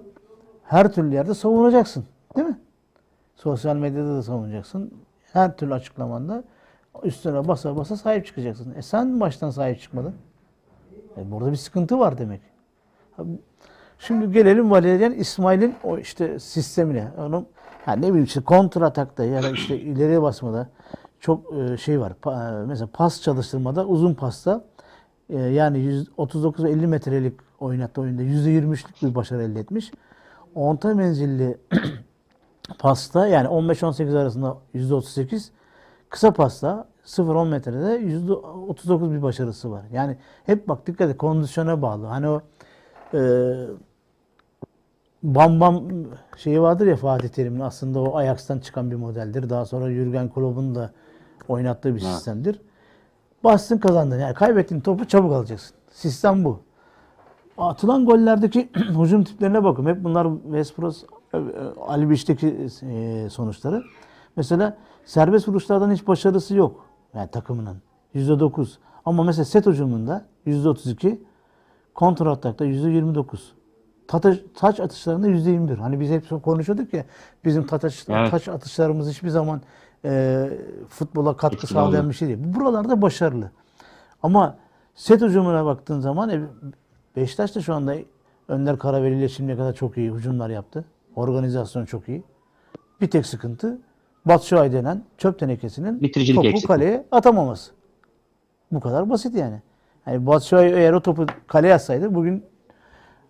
her 0.64 0.92
türlü 0.92 1.14
yerde 1.14 1.34
savunacaksın. 1.34 2.04
Değil 2.36 2.48
mi? 2.48 2.58
Sosyal 3.36 3.76
medyada 3.76 4.16
da 4.16 4.22
savunacaksın. 4.22 4.94
Her 5.32 5.56
türlü 5.56 5.74
açıklamanda 5.74 6.44
üstüne 7.02 7.48
basa 7.48 7.76
basa 7.76 7.96
sahip 7.96 8.26
çıkacaksın. 8.26 8.74
E 8.74 8.82
sen 8.82 9.20
baştan 9.20 9.50
sahip 9.50 9.80
çıkmadın. 9.80 10.14
E 11.16 11.30
burada 11.30 11.50
bir 11.50 11.56
sıkıntı 11.56 11.98
var 11.98 12.18
demek. 12.18 12.40
Şimdi 13.98 14.32
gelelim 14.32 14.70
Valerian 14.70 15.12
İsmail'in 15.12 15.74
o 15.84 15.98
işte 15.98 16.38
sistemine. 16.38 17.08
Onun 17.18 17.46
yani 17.86 18.02
ne 18.02 18.08
bileyim 18.08 18.24
işte 18.24 18.40
kontra 18.40 18.86
atakta 18.86 19.24
ya 19.24 19.42
da 19.42 19.50
işte 19.50 19.80
ileriye 19.80 20.22
basmada 20.22 20.68
çok 21.20 21.54
e, 21.54 21.76
şey 21.76 22.00
var. 22.00 22.12
E, 22.62 22.66
mesela 22.66 22.88
pas 22.92 23.22
çalıştırmada 23.22 23.86
uzun 23.86 24.14
pasta 24.14 24.64
e, 25.30 25.38
yani 25.38 25.78
100 25.78 26.08
39 26.16 26.64
50 26.64 26.86
metrelik 26.86 27.34
oynattığı 27.60 28.00
oyunda 28.00 28.22
%23'lük 28.22 29.08
bir 29.08 29.14
başarı 29.14 29.42
elde 29.42 29.60
etmiş. 29.60 29.92
Orta 30.54 30.94
menzilli 30.94 31.58
pasta 32.78 33.26
yani 33.26 33.48
15-18 33.48 34.18
arasında 34.18 34.56
%38 34.74 35.48
kısa 36.10 36.32
pasta 36.32 36.88
0-10 37.04 37.48
metrede 37.48 38.00
%39 38.00 39.12
bir 39.12 39.22
başarısı 39.22 39.70
var. 39.70 39.84
Yani 39.92 40.16
hep 40.46 40.68
bak 40.68 40.86
dikkat 40.86 41.10
et 41.10 41.18
kondisyona 41.18 41.82
bağlı. 41.82 42.06
Hani 42.06 42.28
o 42.28 42.42
e, 43.14 43.20
Bam 45.22 45.60
Bam 45.60 45.82
şeyi 46.36 46.62
vardır 46.62 46.86
ya 46.86 46.96
Fatih 46.96 47.28
Terim'in 47.28 47.60
aslında 47.60 48.00
o 48.00 48.16
Ajax'tan 48.16 48.58
çıkan 48.58 48.90
bir 48.90 48.96
modeldir. 48.96 49.50
Daha 49.50 49.64
sonra 49.64 49.90
Jürgen 49.90 50.28
Klopp'un 50.28 50.74
da 50.74 50.90
oynattığı 51.48 51.94
bir 51.96 52.02
Evet. 52.02 52.12
sistemdir. 52.12 52.60
Bastın 53.44 53.78
kazandın. 53.78 54.18
Yani 54.18 54.34
kaybettiğin 54.34 54.80
topu 54.80 55.04
çabuk 55.04 55.32
alacaksın. 55.32 55.76
Sistem 55.90 56.44
bu. 56.44 56.60
Atılan 57.58 58.06
gollerdeki 58.06 58.70
hücum 58.76 59.24
tiplerine 59.24 59.64
bakın. 59.64 59.86
Hep 59.86 60.04
bunlar 60.04 60.52
Vespros, 60.52 61.04
e, 61.34 61.38
Ali 61.86 62.10
Biç'teki 62.10 62.68
e, 62.82 63.28
sonuçları. 63.30 63.82
Mesela 64.36 64.76
serbest 65.04 65.48
vuruşlardan 65.48 65.92
hiç 65.92 66.06
başarısı 66.06 66.56
yok. 66.56 66.86
Yani 67.14 67.30
takımının. 67.30 67.76
%9. 68.14 68.68
Ama 69.04 69.22
mesela 69.22 69.44
set 69.44 69.66
hücumunda 69.66 70.24
%32, 70.46 71.18
kontra 71.94 72.30
atakta 72.30 72.64
%29. 72.64 73.38
Taç, 74.08 74.38
taç 74.54 74.80
atışlarında 74.80 75.28
%21. 75.28 75.76
Hani 75.76 76.00
biz 76.00 76.10
hep 76.10 76.42
konuşuyorduk 76.42 76.94
ya 76.94 77.04
bizim 77.44 77.66
taç, 77.66 78.04
Evet. 78.08 78.30
taç 78.30 78.48
atışlarımız 78.48 79.10
hiçbir 79.10 79.28
zaman 79.28 79.60
e, 80.04 80.48
futbola 80.88 81.36
katkı 81.36 81.56
Etkili 81.56 81.72
sağlayan 81.72 82.08
bir 82.08 82.14
şey 82.14 82.28
değil. 82.28 82.38
Buralarda 82.42 83.02
başarılı. 83.02 83.50
Ama 84.22 84.56
set 84.94 85.22
hücumuna 85.22 85.64
baktığın 85.64 86.00
zaman 86.00 86.30
e, 86.30 86.40
Beşiktaş 87.16 87.54
da 87.54 87.60
şu 87.60 87.74
anda 87.74 87.94
Önder 88.48 88.78
Karaveli 88.78 89.18
ile 89.18 89.28
şimdiye 89.28 89.56
kadar 89.56 89.72
çok 89.72 89.96
iyi 89.98 90.12
hücumlar 90.12 90.50
yaptı. 90.50 90.84
Organizasyon 91.16 91.84
çok 91.84 92.08
iyi. 92.08 92.22
Bir 93.00 93.10
tek 93.10 93.26
sıkıntı 93.26 93.78
Batshuayi 94.24 94.72
denen 94.72 95.02
çöp 95.18 95.38
tenekesinin 95.38 96.02
Bitiricilik 96.02 96.36
topu 96.36 96.48
eksikliği. 96.48 96.66
kaleye 96.66 97.06
atamaması. 97.12 97.72
Bu 98.72 98.80
kadar 98.80 99.10
basit 99.10 99.34
yani. 99.34 99.62
Yani 100.06 100.26
Batshuayi 100.26 100.72
eğer 100.72 100.92
o 100.92 101.00
topu 101.00 101.26
kaleye 101.46 101.74
atsaydı 101.74 102.14
bugün 102.14 102.44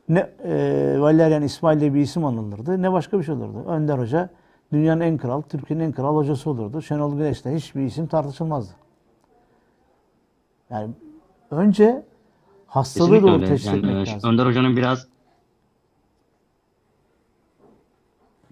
ne 0.09 0.31
e, 0.45 0.97
Valerian 0.99 1.43
İsmail 1.43 1.81
diye 1.81 1.95
bir 1.95 2.01
isim 2.01 2.25
anılırdı 2.25 2.83
ne 2.83 2.93
başka 2.93 3.19
bir 3.19 3.25
şey 3.25 3.35
olurdu. 3.35 3.65
Önder 3.69 3.99
Hoca 3.99 4.31
dünyanın 4.73 5.01
en 5.01 5.19
kral, 5.19 5.43
Türkiye'nin 5.43 5.85
en 5.85 5.93
kral 5.93 6.17
hocası 6.17 6.51
olurdu. 6.51 6.83
Şenol 6.83 7.17
Güneş'te 7.17 7.55
hiçbir 7.55 7.81
isim 7.83 8.07
tartışılmazdı. 8.07 8.73
Yani 10.71 10.91
önce 11.51 12.03
hastalığı 12.67 13.07
Kesinlikle 13.09 13.27
doğru 13.29 13.37
öyle. 13.37 13.47
teşhis 13.47 13.67
Yani, 13.67 13.79
etmek 13.79 14.09
e, 14.09 14.13
lazım. 14.13 14.31
Önder 14.31 14.47
Hoca'nın 14.47 14.77
biraz 14.77 15.07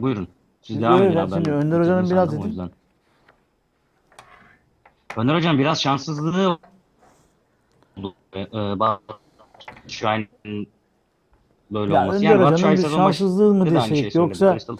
Buyurun. 0.01 0.29
Siz 0.63 0.83
devam 0.83 1.03
edin 1.03 1.17
abi. 1.17 1.31
şimdi 1.35 1.51
Önder 1.51 1.81
Hoca'nın 1.81 2.11
biraz 2.11 2.33
dedim. 2.33 2.71
Önder 5.17 5.35
Hoca'nın 5.35 5.59
biraz 5.59 5.83
şanssızlığı 5.83 6.59
oldu. 7.97 8.15
E, 8.33 8.41
e, 8.41 8.49
bazı 8.53 9.01
Şahin'in 9.89 10.69
böyle 11.71 11.95
Ya 11.95 12.03
olması. 12.03 12.19
Önder 12.19 12.31
Yani 12.31 12.45
Hoca'nın 12.45 12.77
bir 12.77 12.83
şanssızlığı 12.89 13.55
mı 13.55 13.67
desek, 13.71 13.97
söyledi. 13.97 14.19
yoksa- 14.19 14.53
Crystal 14.53 14.77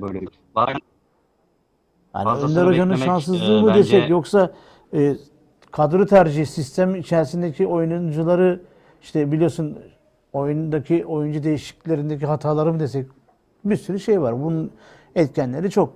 böyle 0.00 0.20
bir 0.20 0.28
Bazen 0.54 0.76
Yani 2.14 2.28
Önder 2.40 2.66
Hoca'nın 2.66 2.96
şanssızlığı 2.96 3.58
e, 3.58 3.62
mı 3.62 3.68
bence- 3.68 3.78
desek 3.78 4.10
yoksa 4.10 4.52
e, 4.94 5.16
kadro 5.70 6.06
tercihi 6.06 6.46
sistem 6.46 6.94
içerisindeki 6.94 7.66
oyuncuları 7.66 8.60
işte 9.02 9.32
biliyorsun 9.32 9.78
oyundaki 10.32 11.06
oyuncu 11.06 11.42
değişikliklerindeki 11.42 12.26
hataları 12.26 12.72
mı 12.72 12.80
desek 12.80 13.06
bir 13.64 13.76
sürü 13.76 14.00
şey 14.00 14.20
var. 14.20 14.42
Bunun 14.42 14.70
etkenleri 15.14 15.70
çok. 15.70 15.92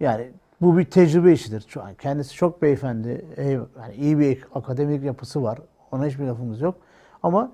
Yani 0.00 0.30
bu 0.60 0.78
bir 0.78 0.84
tecrübe 0.84 1.32
işidir. 1.32 1.64
Şu 1.68 1.82
an 1.82 1.94
kendisi 1.94 2.34
çok 2.34 2.62
beyefendi, 2.62 3.24
ey- 3.36 3.52
yani 3.52 3.94
iyi 3.98 4.18
bir 4.18 4.44
akademik 4.54 5.04
yapısı 5.04 5.42
var. 5.42 5.58
Ona 5.92 6.06
hiçbir 6.06 6.24
lafımız 6.24 6.60
yok. 6.60 6.74
Ama 7.22 7.52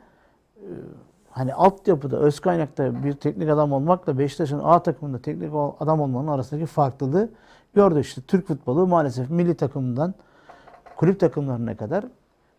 e, 0.56 0.68
hani 1.30 1.54
altyapıda, 1.54 2.16
öz 2.18 2.40
kaynakta 2.40 3.04
bir 3.04 3.12
teknik 3.12 3.48
adam 3.48 3.72
olmakla 3.72 4.18
Beşiktaş'ın 4.18 4.61
A 4.64 4.82
takımında 4.82 5.18
teknik 5.18 5.50
adam 5.80 6.00
olmanın 6.00 6.28
arasındaki 6.28 6.66
farklılığı 6.66 7.28
gördük. 7.74 8.04
İşte 8.04 8.20
Türk 8.20 8.46
futbolu 8.46 8.87
maalesef 8.87 9.30
milli 9.30 9.54
takımından 9.54 10.14
kulüp 10.96 11.20
takımlarına 11.20 11.76
kadar 11.76 12.04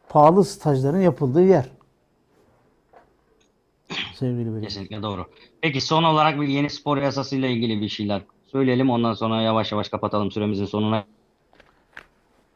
pahalı 0.10 0.44
stajların 0.46 1.00
yapıldığı 1.00 1.44
yer. 1.44 1.77
Sevgili 4.20 4.56
Veli. 4.56 4.64
Kesinlikle 4.64 5.02
doğru. 5.04 5.26
Peki 5.62 5.82
son 5.82 6.04
olarak 6.04 6.42
bir 6.42 6.48
yeni 6.48 6.70
spor 6.70 6.98
yasasıyla 6.98 7.48
ilgili 7.48 7.82
bir 7.82 7.90
şeyler 7.90 8.22
söyleyelim. 8.52 8.90
Ondan 8.90 9.14
sonra 9.14 9.42
yavaş 9.42 9.72
yavaş 9.72 9.90
kapatalım. 9.90 10.32
Süremizin 10.32 10.66
sonuna 10.66 11.06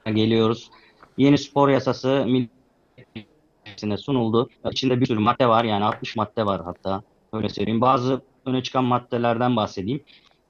geliyoruz. 0.05 0.71
Yeni 1.17 1.37
spor 1.37 1.69
yasası 1.69 2.25
milletine 2.27 3.97
sunuldu. 3.97 4.49
İçinde 4.71 5.01
bir 5.01 5.05
sürü 5.05 5.19
madde 5.19 5.47
var. 5.47 5.63
Yani 5.63 5.83
60 5.83 6.15
madde 6.15 6.45
var 6.45 6.61
hatta. 6.65 7.03
Öyle 7.33 7.49
söyleyeyim. 7.49 7.81
Bazı 7.81 8.21
öne 8.45 8.63
çıkan 8.63 8.83
maddelerden 8.83 9.55
bahsedeyim. 9.55 10.03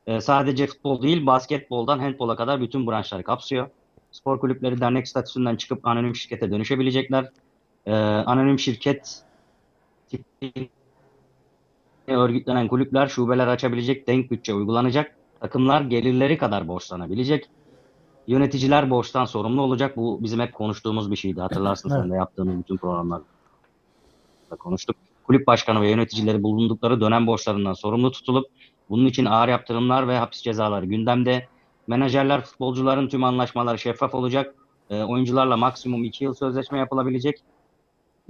Ee, 0.07 0.21
sadece 0.21 0.67
futbol 0.67 1.01
değil, 1.01 1.25
basketboldan 1.25 1.99
handbola 1.99 2.35
kadar 2.35 2.61
bütün 2.61 2.87
branşları 2.87 3.23
kapsıyor. 3.23 3.69
Spor 4.11 4.39
kulüpleri 4.39 4.81
dernek 4.81 5.07
statüsünden 5.07 5.55
çıkıp 5.55 5.87
anonim 5.87 6.15
şirkete 6.15 6.51
dönüşebilecekler. 6.51 7.29
Ee, 7.85 7.93
anonim 8.01 8.59
şirket 8.59 9.23
tipi 10.09 10.69
örgütlenen 12.15 12.67
kulüpler 12.67 13.07
şubeler 13.07 13.47
açabilecek, 13.47 14.07
denk 14.07 14.31
bütçe 14.31 14.53
uygulanacak. 14.53 15.15
Takımlar 15.39 15.81
gelirleri 15.81 16.37
kadar 16.37 16.67
borçlanabilecek. 16.67 17.49
Yöneticiler 18.27 18.89
borçtan 18.89 19.25
sorumlu 19.25 19.61
olacak. 19.61 19.97
Bu 19.97 20.23
bizim 20.23 20.39
hep 20.39 20.53
konuştuğumuz 20.53 21.11
bir 21.11 21.15
şeydi. 21.15 21.41
Hatırlarsın 21.41 21.89
Evet. 21.89 22.01
sen 22.01 22.11
de 22.11 22.15
yaptığımız 22.15 22.57
bütün 22.57 22.77
programlarda 22.77 23.23
konuştuk. 24.59 24.95
Kulüp 25.23 25.47
başkanı 25.47 25.81
ve 25.81 25.89
yöneticileri 25.89 26.43
bulundukları 26.43 27.01
dönem 27.01 27.27
borçlarından 27.27 27.73
sorumlu 27.73 28.11
tutulup 28.11 28.45
bunun 28.89 29.05
için 29.05 29.25
ağır 29.25 29.47
yaptırımlar 29.47 30.07
ve 30.07 30.17
hapis 30.17 30.41
cezaları 30.41 30.85
gündemde. 30.85 31.47
Menajerler, 31.87 32.41
futbolcuların 32.41 33.07
tüm 33.07 33.23
anlaşmaları 33.23 33.79
şeffaf 33.79 34.15
olacak. 34.15 34.55
E, 34.89 35.03
oyuncularla 35.03 35.57
maksimum 35.57 36.03
2 36.03 36.23
yıl 36.23 36.33
sözleşme 36.33 36.79
yapılabilecek. 36.79 37.43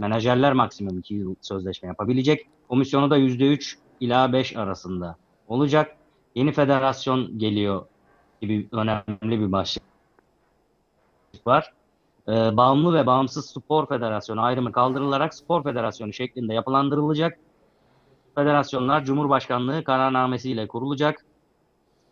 Menajerler 0.01 0.53
maksimum 0.53 0.99
2 0.99 1.13
yıl 1.13 1.35
sözleşme 1.41 1.87
yapabilecek. 1.87 2.47
Komisyonu 2.69 3.09
da 3.09 3.17
%3 3.17 3.77
ila 3.99 4.33
5 4.33 4.55
arasında 4.55 5.15
olacak. 5.47 5.97
Yeni 6.35 6.51
federasyon 6.51 7.39
geliyor 7.39 7.85
gibi 8.41 8.67
önemli 8.71 9.39
bir 9.39 9.51
başlık 9.51 9.83
var. 11.45 11.73
Ee, 12.27 12.31
bağımlı 12.31 12.93
ve 12.93 13.05
bağımsız 13.05 13.45
spor 13.45 13.87
federasyonu 13.87 14.41
ayrımı 14.41 14.71
kaldırılarak 14.71 15.33
spor 15.33 15.63
federasyonu 15.63 16.13
şeklinde 16.13 16.53
yapılandırılacak. 16.53 17.39
Federasyonlar 18.35 19.05
Cumhurbaşkanlığı 19.05 19.83
kararnamesiyle 19.83 20.67
kurulacak. 20.67 21.25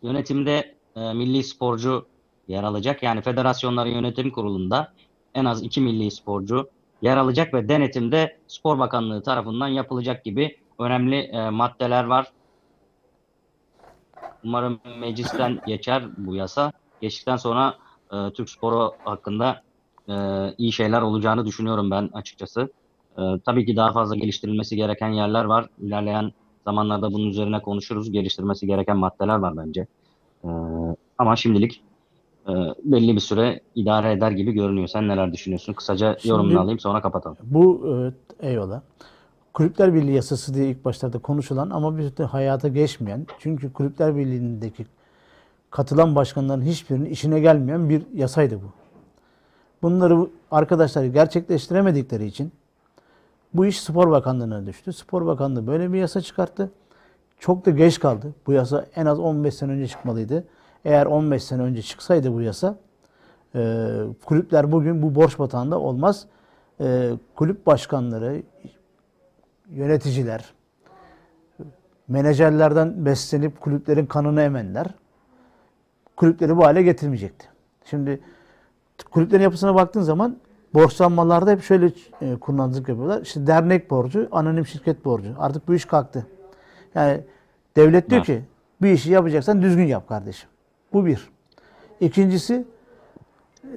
Yönetimde 0.02 0.74
e, 0.96 1.12
milli 1.12 1.44
sporcu 1.44 2.06
yer 2.48 2.62
alacak. 2.62 3.02
Yani 3.02 3.22
federasyonların 3.22 3.90
yönetim 3.90 4.30
kurulunda 4.30 4.92
en 5.34 5.44
az 5.44 5.62
iki 5.62 5.80
milli 5.80 6.10
sporcu 6.10 6.70
yer 7.02 7.16
alacak 7.16 7.54
ve 7.54 7.68
denetimde 7.68 8.38
Spor 8.46 8.78
Bakanlığı 8.78 9.22
tarafından 9.22 9.68
yapılacak 9.68 10.24
gibi 10.24 10.56
önemli 10.78 11.16
e, 11.16 11.50
maddeler 11.50 12.04
var. 12.04 12.32
Umarım 14.44 14.80
meclisten 14.98 15.60
geçer 15.66 16.04
bu 16.16 16.36
yasa. 16.36 16.72
Geçtikten 17.00 17.36
sonra 17.36 17.74
e, 18.12 18.16
Türk 18.32 18.50
sporu 18.50 18.92
hakkında 19.04 19.62
e, 20.08 20.14
iyi 20.58 20.72
şeyler 20.72 21.02
olacağını 21.02 21.46
düşünüyorum 21.46 21.90
ben 21.90 22.10
açıkçası. 22.12 22.72
E, 23.18 23.22
tabii 23.44 23.66
ki 23.66 23.76
daha 23.76 23.92
fazla 23.92 24.16
geliştirilmesi 24.16 24.76
gereken 24.76 25.08
yerler 25.08 25.44
var. 25.44 25.68
İlerleyen 25.78 26.32
zamanlarda 26.64 27.12
bunun 27.12 27.28
üzerine 27.28 27.62
konuşuruz. 27.62 28.12
Geliştirmesi 28.12 28.66
gereken 28.66 28.96
maddeler 28.96 29.36
var 29.36 29.56
bence. 29.56 29.86
E, 30.44 30.48
ama 31.18 31.36
şimdilik 31.36 31.82
e, 32.50 32.74
belli 32.84 33.14
bir 33.14 33.20
süre 33.20 33.60
idare 33.74 34.12
eder 34.12 34.30
gibi 34.30 34.52
görünüyor. 34.52 34.88
Sen 34.88 35.08
neler 35.08 35.32
düşünüyorsun? 35.32 35.72
Kısaca 35.72 36.16
Şimdi- 36.18 36.28
yorumunu 36.28 36.60
alayım 36.60 36.78
sonra 36.78 37.00
kapatalım. 37.00 37.36
Bu 37.42 37.86
evet, 38.00 38.14
eyvallah. 38.40 38.80
Kulüpler 39.54 39.94
Birliği 39.94 40.14
yasası 40.14 40.54
diye 40.54 40.70
ilk 40.70 40.84
başlarda 40.84 41.18
konuşulan 41.18 41.70
ama 41.70 41.98
bir 41.98 42.16
de 42.16 42.24
hayata 42.24 42.68
geçmeyen 42.68 43.26
çünkü 43.38 43.72
Kulüpler 43.72 44.16
Birliği'ndeki 44.16 44.86
katılan 45.70 46.14
başkanların 46.14 46.62
hiçbirinin 46.62 47.04
işine 47.10 47.40
gelmeyen 47.40 47.88
bir 47.88 48.02
yasaydı 48.14 48.56
bu. 48.56 48.72
Bunları 49.82 50.16
bu 50.18 50.30
arkadaşlar 50.50 51.04
gerçekleştiremedikleri 51.04 52.26
için 52.26 52.52
bu 53.54 53.66
iş 53.66 53.80
Spor 53.80 54.10
Bakanlığı'na 54.10 54.66
düştü. 54.66 54.92
Spor 54.92 55.26
Bakanlığı 55.26 55.66
böyle 55.66 55.92
bir 55.92 55.98
yasa 55.98 56.20
çıkarttı. 56.20 56.70
Çok 57.38 57.66
da 57.66 57.70
geç 57.70 58.00
kaldı. 58.00 58.34
Bu 58.46 58.52
yasa 58.52 58.86
en 58.96 59.06
az 59.06 59.18
15 59.18 59.54
sene 59.54 59.72
önce 59.72 59.86
çıkmalıydı. 59.86 60.44
Eğer 60.84 61.06
15 61.06 61.44
sene 61.44 61.62
önce 61.62 61.82
çıksaydı 61.82 62.34
bu 62.34 62.40
yasa 62.40 62.76
e, 63.54 63.88
kulüpler 64.24 64.72
bugün 64.72 65.02
bu 65.02 65.14
borç 65.14 65.38
batağında 65.38 65.78
olmaz. 65.78 66.26
E, 66.80 67.10
kulüp 67.36 67.66
başkanları, 67.66 68.42
yöneticiler, 69.68 70.52
menajerlerden 72.08 73.04
beslenip 73.04 73.60
kulüplerin 73.60 74.06
kanını 74.06 74.42
emenler 74.42 74.86
kulüpleri 76.16 76.56
bu 76.56 76.64
hale 76.64 76.82
getirmeyecekti. 76.82 77.46
Şimdi 77.84 78.20
kulüplerin 79.10 79.42
yapısına 79.42 79.74
baktığın 79.74 80.02
zaman 80.02 80.36
borçlanmalarda 80.74 81.50
hep 81.50 81.62
şöyle 81.62 81.92
e, 82.20 82.36
kurnazlık 82.36 82.88
yapıyorlar. 82.88 83.22
İşte 83.22 83.46
dernek 83.46 83.90
borcu, 83.90 84.28
anonim 84.32 84.66
şirket 84.66 85.04
borcu. 85.04 85.34
Artık 85.38 85.68
bu 85.68 85.74
iş 85.74 85.84
kalktı. 85.84 86.26
Yani 86.94 87.20
devlet 87.76 88.10
diyor 88.10 88.24
ki 88.24 88.42
bir 88.82 88.92
işi 88.92 89.10
yapacaksan 89.10 89.62
düzgün 89.62 89.86
yap 89.86 90.08
kardeşim. 90.08 90.48
Bu 90.92 91.06
bir. 91.06 91.28
İkincisi 92.00 92.64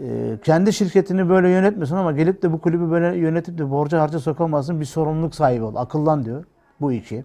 e, 0.02 0.38
kendi 0.44 0.74
şirketini 0.74 1.30
böyle 1.30 1.50
yönetmiyorsun 1.50 1.96
ama 1.96 2.12
gelip 2.12 2.44
de 2.44 2.52
bu 2.52 2.62
kulübü 2.62 2.92
böyle 2.92 3.18
yönetip 3.18 3.58
de 3.58 3.72
borca 3.72 4.02
harca 4.02 4.20
sokamazsın. 4.20 4.80
Bir 4.80 4.86
sorumluluk 4.86 5.36
sahibi 5.36 5.64
ol. 5.64 5.76
Akıllan 5.76 6.26
diyor. 6.26 6.46
Bu 6.82 6.92
iki. 6.94 7.24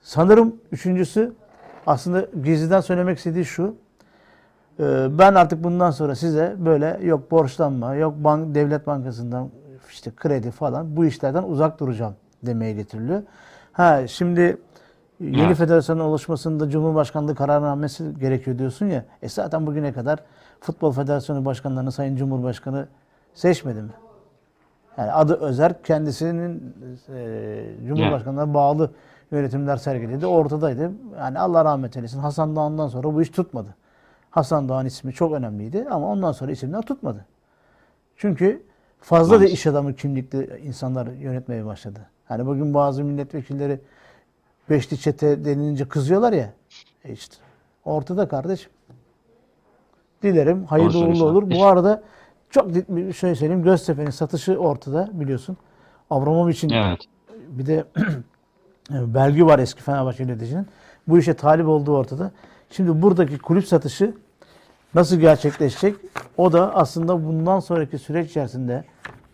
Sanırım 0.00 0.56
üçüncüsü 0.72 1.32
aslında 1.86 2.26
gizliden 2.44 2.80
söylemek 2.80 3.18
istediği 3.18 3.44
şu. 3.44 3.74
e, 4.80 5.18
Ben 5.18 5.34
artık 5.34 5.64
bundan 5.64 5.90
sonra 5.90 6.14
size 6.14 6.56
böyle 6.58 7.00
yok 7.02 7.30
borçlanma, 7.30 7.94
yok 7.94 8.14
bank, 8.16 8.54
devlet 8.54 8.86
bankasından 8.86 9.50
işte 9.90 10.10
kredi 10.16 10.50
falan 10.50 10.96
bu 10.96 11.04
işlerden 11.04 11.42
uzak 11.42 11.80
duracağım 11.80 12.14
demeye 12.42 12.72
getiriliyor. 12.72 13.22
Ha 13.72 14.06
şimdi 14.06 14.56
yeni 15.20 15.42
Evet. 15.42 15.56
federasyonun 15.56 16.00
oluşmasında 16.00 16.70
Cumhurbaşkanlığı 16.70 17.34
kararnamesi 17.34 18.18
gerekiyor 18.20 18.58
diyorsun 18.58 18.86
ya. 18.86 19.04
E 19.22 19.28
zaten 19.28 19.66
bugüne 19.66 19.92
kadar 19.92 20.18
Futbol 20.60 20.92
Federasyonu 20.92 21.44
başkanlarını 21.44 21.92
Sayın 21.92 22.16
Cumhurbaşkanı 22.16 22.86
seçmedi 23.34 23.82
mi? 23.82 23.90
Yani 24.98 25.12
adı 25.12 25.34
Özer 25.34 25.82
kendisinin 25.82 26.74
e, 27.14 27.64
Cumhurbaşkanı'na 27.88 28.54
bağlı 28.54 28.90
yönetimler 29.30 29.76
sergiledi. 29.76 30.26
Ortadaydı. 30.26 30.92
Yani 31.18 31.38
Allah 31.38 31.64
rahmet 31.64 31.96
eylesin. 31.96 32.18
Hasan 32.18 32.56
Doğan'dan 32.56 32.88
sonra 32.88 33.14
bu 33.14 33.22
iş 33.22 33.28
tutmadı. 33.30 33.74
Hasan 34.30 34.68
Doğan 34.68 34.86
ismi 34.86 35.12
çok 35.12 35.32
önemliydi 35.32 35.86
ama 35.90 36.06
ondan 36.06 36.32
sonra 36.32 36.52
isimler 36.52 36.82
tutmadı. 36.82 37.24
Çünkü 38.16 38.62
fazla 39.00 39.32
da 39.34 39.38
Maalesef. 39.38 39.58
iş 39.58 39.66
adamı 39.66 39.94
kimlikli 39.94 40.60
insanlar 40.64 41.06
yönetmeye 41.06 41.66
başladı. 41.66 42.00
Hani 42.24 42.46
bugün 42.46 42.74
bazı 42.74 43.04
milletvekilleri 43.04 43.80
beşli 44.70 44.98
çete 44.98 45.44
denilince 45.44 45.88
kızıyorlar 45.88 46.32
ya. 46.32 46.52
E 47.04 47.12
işte 47.12 47.36
ortada 47.84 48.28
kardeşim. 48.28 48.70
Dilerim 50.22 50.64
hayırlı 50.64 50.98
uğurlu 50.98 51.24
olur. 51.24 51.50
Bu 51.50 51.64
arada 51.66 52.02
çok 52.50 52.70
şey 53.16 53.34
söyleyeyim. 53.34 53.62
Göztepe'nin 53.62 54.10
satışı 54.10 54.56
ortada 54.58 55.08
biliyorsun. 55.12 55.56
Abramovich'in 56.10 56.70
Evet. 56.70 56.98
bir 57.48 57.66
de 57.66 57.84
belgi 58.90 59.46
var 59.46 59.58
eski 59.58 59.82
Fenerbahçe 59.82 60.22
yöneticinin. 60.22 60.66
Bu 61.08 61.18
işe 61.18 61.34
talip 61.34 61.68
olduğu 61.68 61.96
ortada. 61.96 62.30
Şimdi 62.70 63.02
buradaki 63.02 63.38
kulüp 63.38 63.66
satışı 63.66 64.14
nasıl 64.94 65.16
gerçekleşecek? 65.16 65.96
O 66.36 66.52
da 66.52 66.74
aslında 66.74 67.26
bundan 67.26 67.60
sonraki 67.60 67.98
süreç 67.98 68.30
içerisinde 68.30 68.84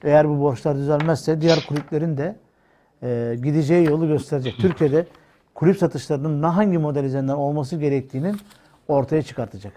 eğer 0.05 0.29
bu 0.29 0.41
borçlar 0.41 0.77
düzelmezse 0.77 1.41
diğer 1.41 1.67
kulüplerin 1.69 2.17
de 2.17 2.37
e, 3.03 3.37
gideceği 3.43 3.87
yolu 3.87 4.09
gösterecek. 4.09 4.55
Türkiye'de 4.59 5.07
kulüp 5.55 5.77
satışlarının 5.79 6.43
hangi 6.43 6.79
model 6.79 7.05
üzerinden 7.05 7.35
olması 7.35 7.77
gerektiğinin 7.77 8.37
ortaya 8.89 9.23
çıkartacak. 9.23 9.73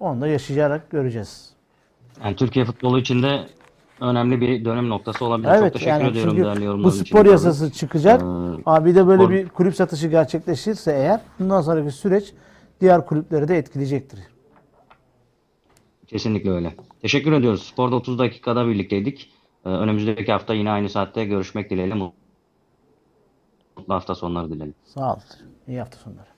Onu 0.00 0.20
da 0.20 0.28
yaşayarak 0.28 0.90
göreceğiz. 0.90 1.50
Yani 2.24 2.36
Türkiye 2.36 2.64
futbolu 2.64 2.98
için 2.98 3.22
de 3.22 3.46
önemli 4.00 4.40
bir 4.40 4.64
dönüm 4.64 4.88
noktası 4.88 5.24
olabilir. 5.24 5.48
Çok 5.48 5.56
Evet 5.58 5.72
teşekkür 5.72 5.90
yani 5.90 6.08
ediyorum 6.10 6.36
değerli 6.36 6.60
bu 6.60 6.64
yorumlarınız 6.64 7.00
için. 7.00 7.10
spor 7.16 7.26
yasası 7.26 7.72
çıkacak. 7.72 8.22
Ee, 8.22 8.24
Abi 8.66 8.94
de 8.94 9.06
böyle 9.06 9.22
spor- 9.22 9.30
bir 9.30 9.48
kulüp 9.48 9.74
satışı 9.76 10.08
gerçekleşirse 10.08 10.92
eğer 10.92 11.20
bundan 11.38 11.60
sonraki 11.60 11.90
süreç 11.90 12.32
diğer 12.80 13.06
kulüpleri 13.06 13.48
de 13.48 13.58
etkileyecektir. 13.58 14.20
Kesinlikle 16.06 16.50
öyle. 16.50 16.74
Teşekkür 17.02 17.32
ediyoruz. 17.32 17.62
Sporda 17.62 17.96
30 17.96 18.18
dakikada 18.18 18.66
birlikteydik. 18.66 19.30
Ee, 19.66 19.68
Önümüzdeki 19.68 20.32
hafta 20.32 20.54
yine 20.54 20.70
aynı 20.70 20.88
saatte 20.88 21.24
görüşmek 21.24 21.70
dileğiyle. 21.70 21.94
Mutlu 23.76 23.94
hafta 23.94 24.14
sonları 24.14 24.50
dilerim. 24.50 24.74
Sağ 24.84 25.14
ol. 25.14 25.18
İyi 25.68 25.78
hafta 25.78 25.98
sonları. 25.98 26.28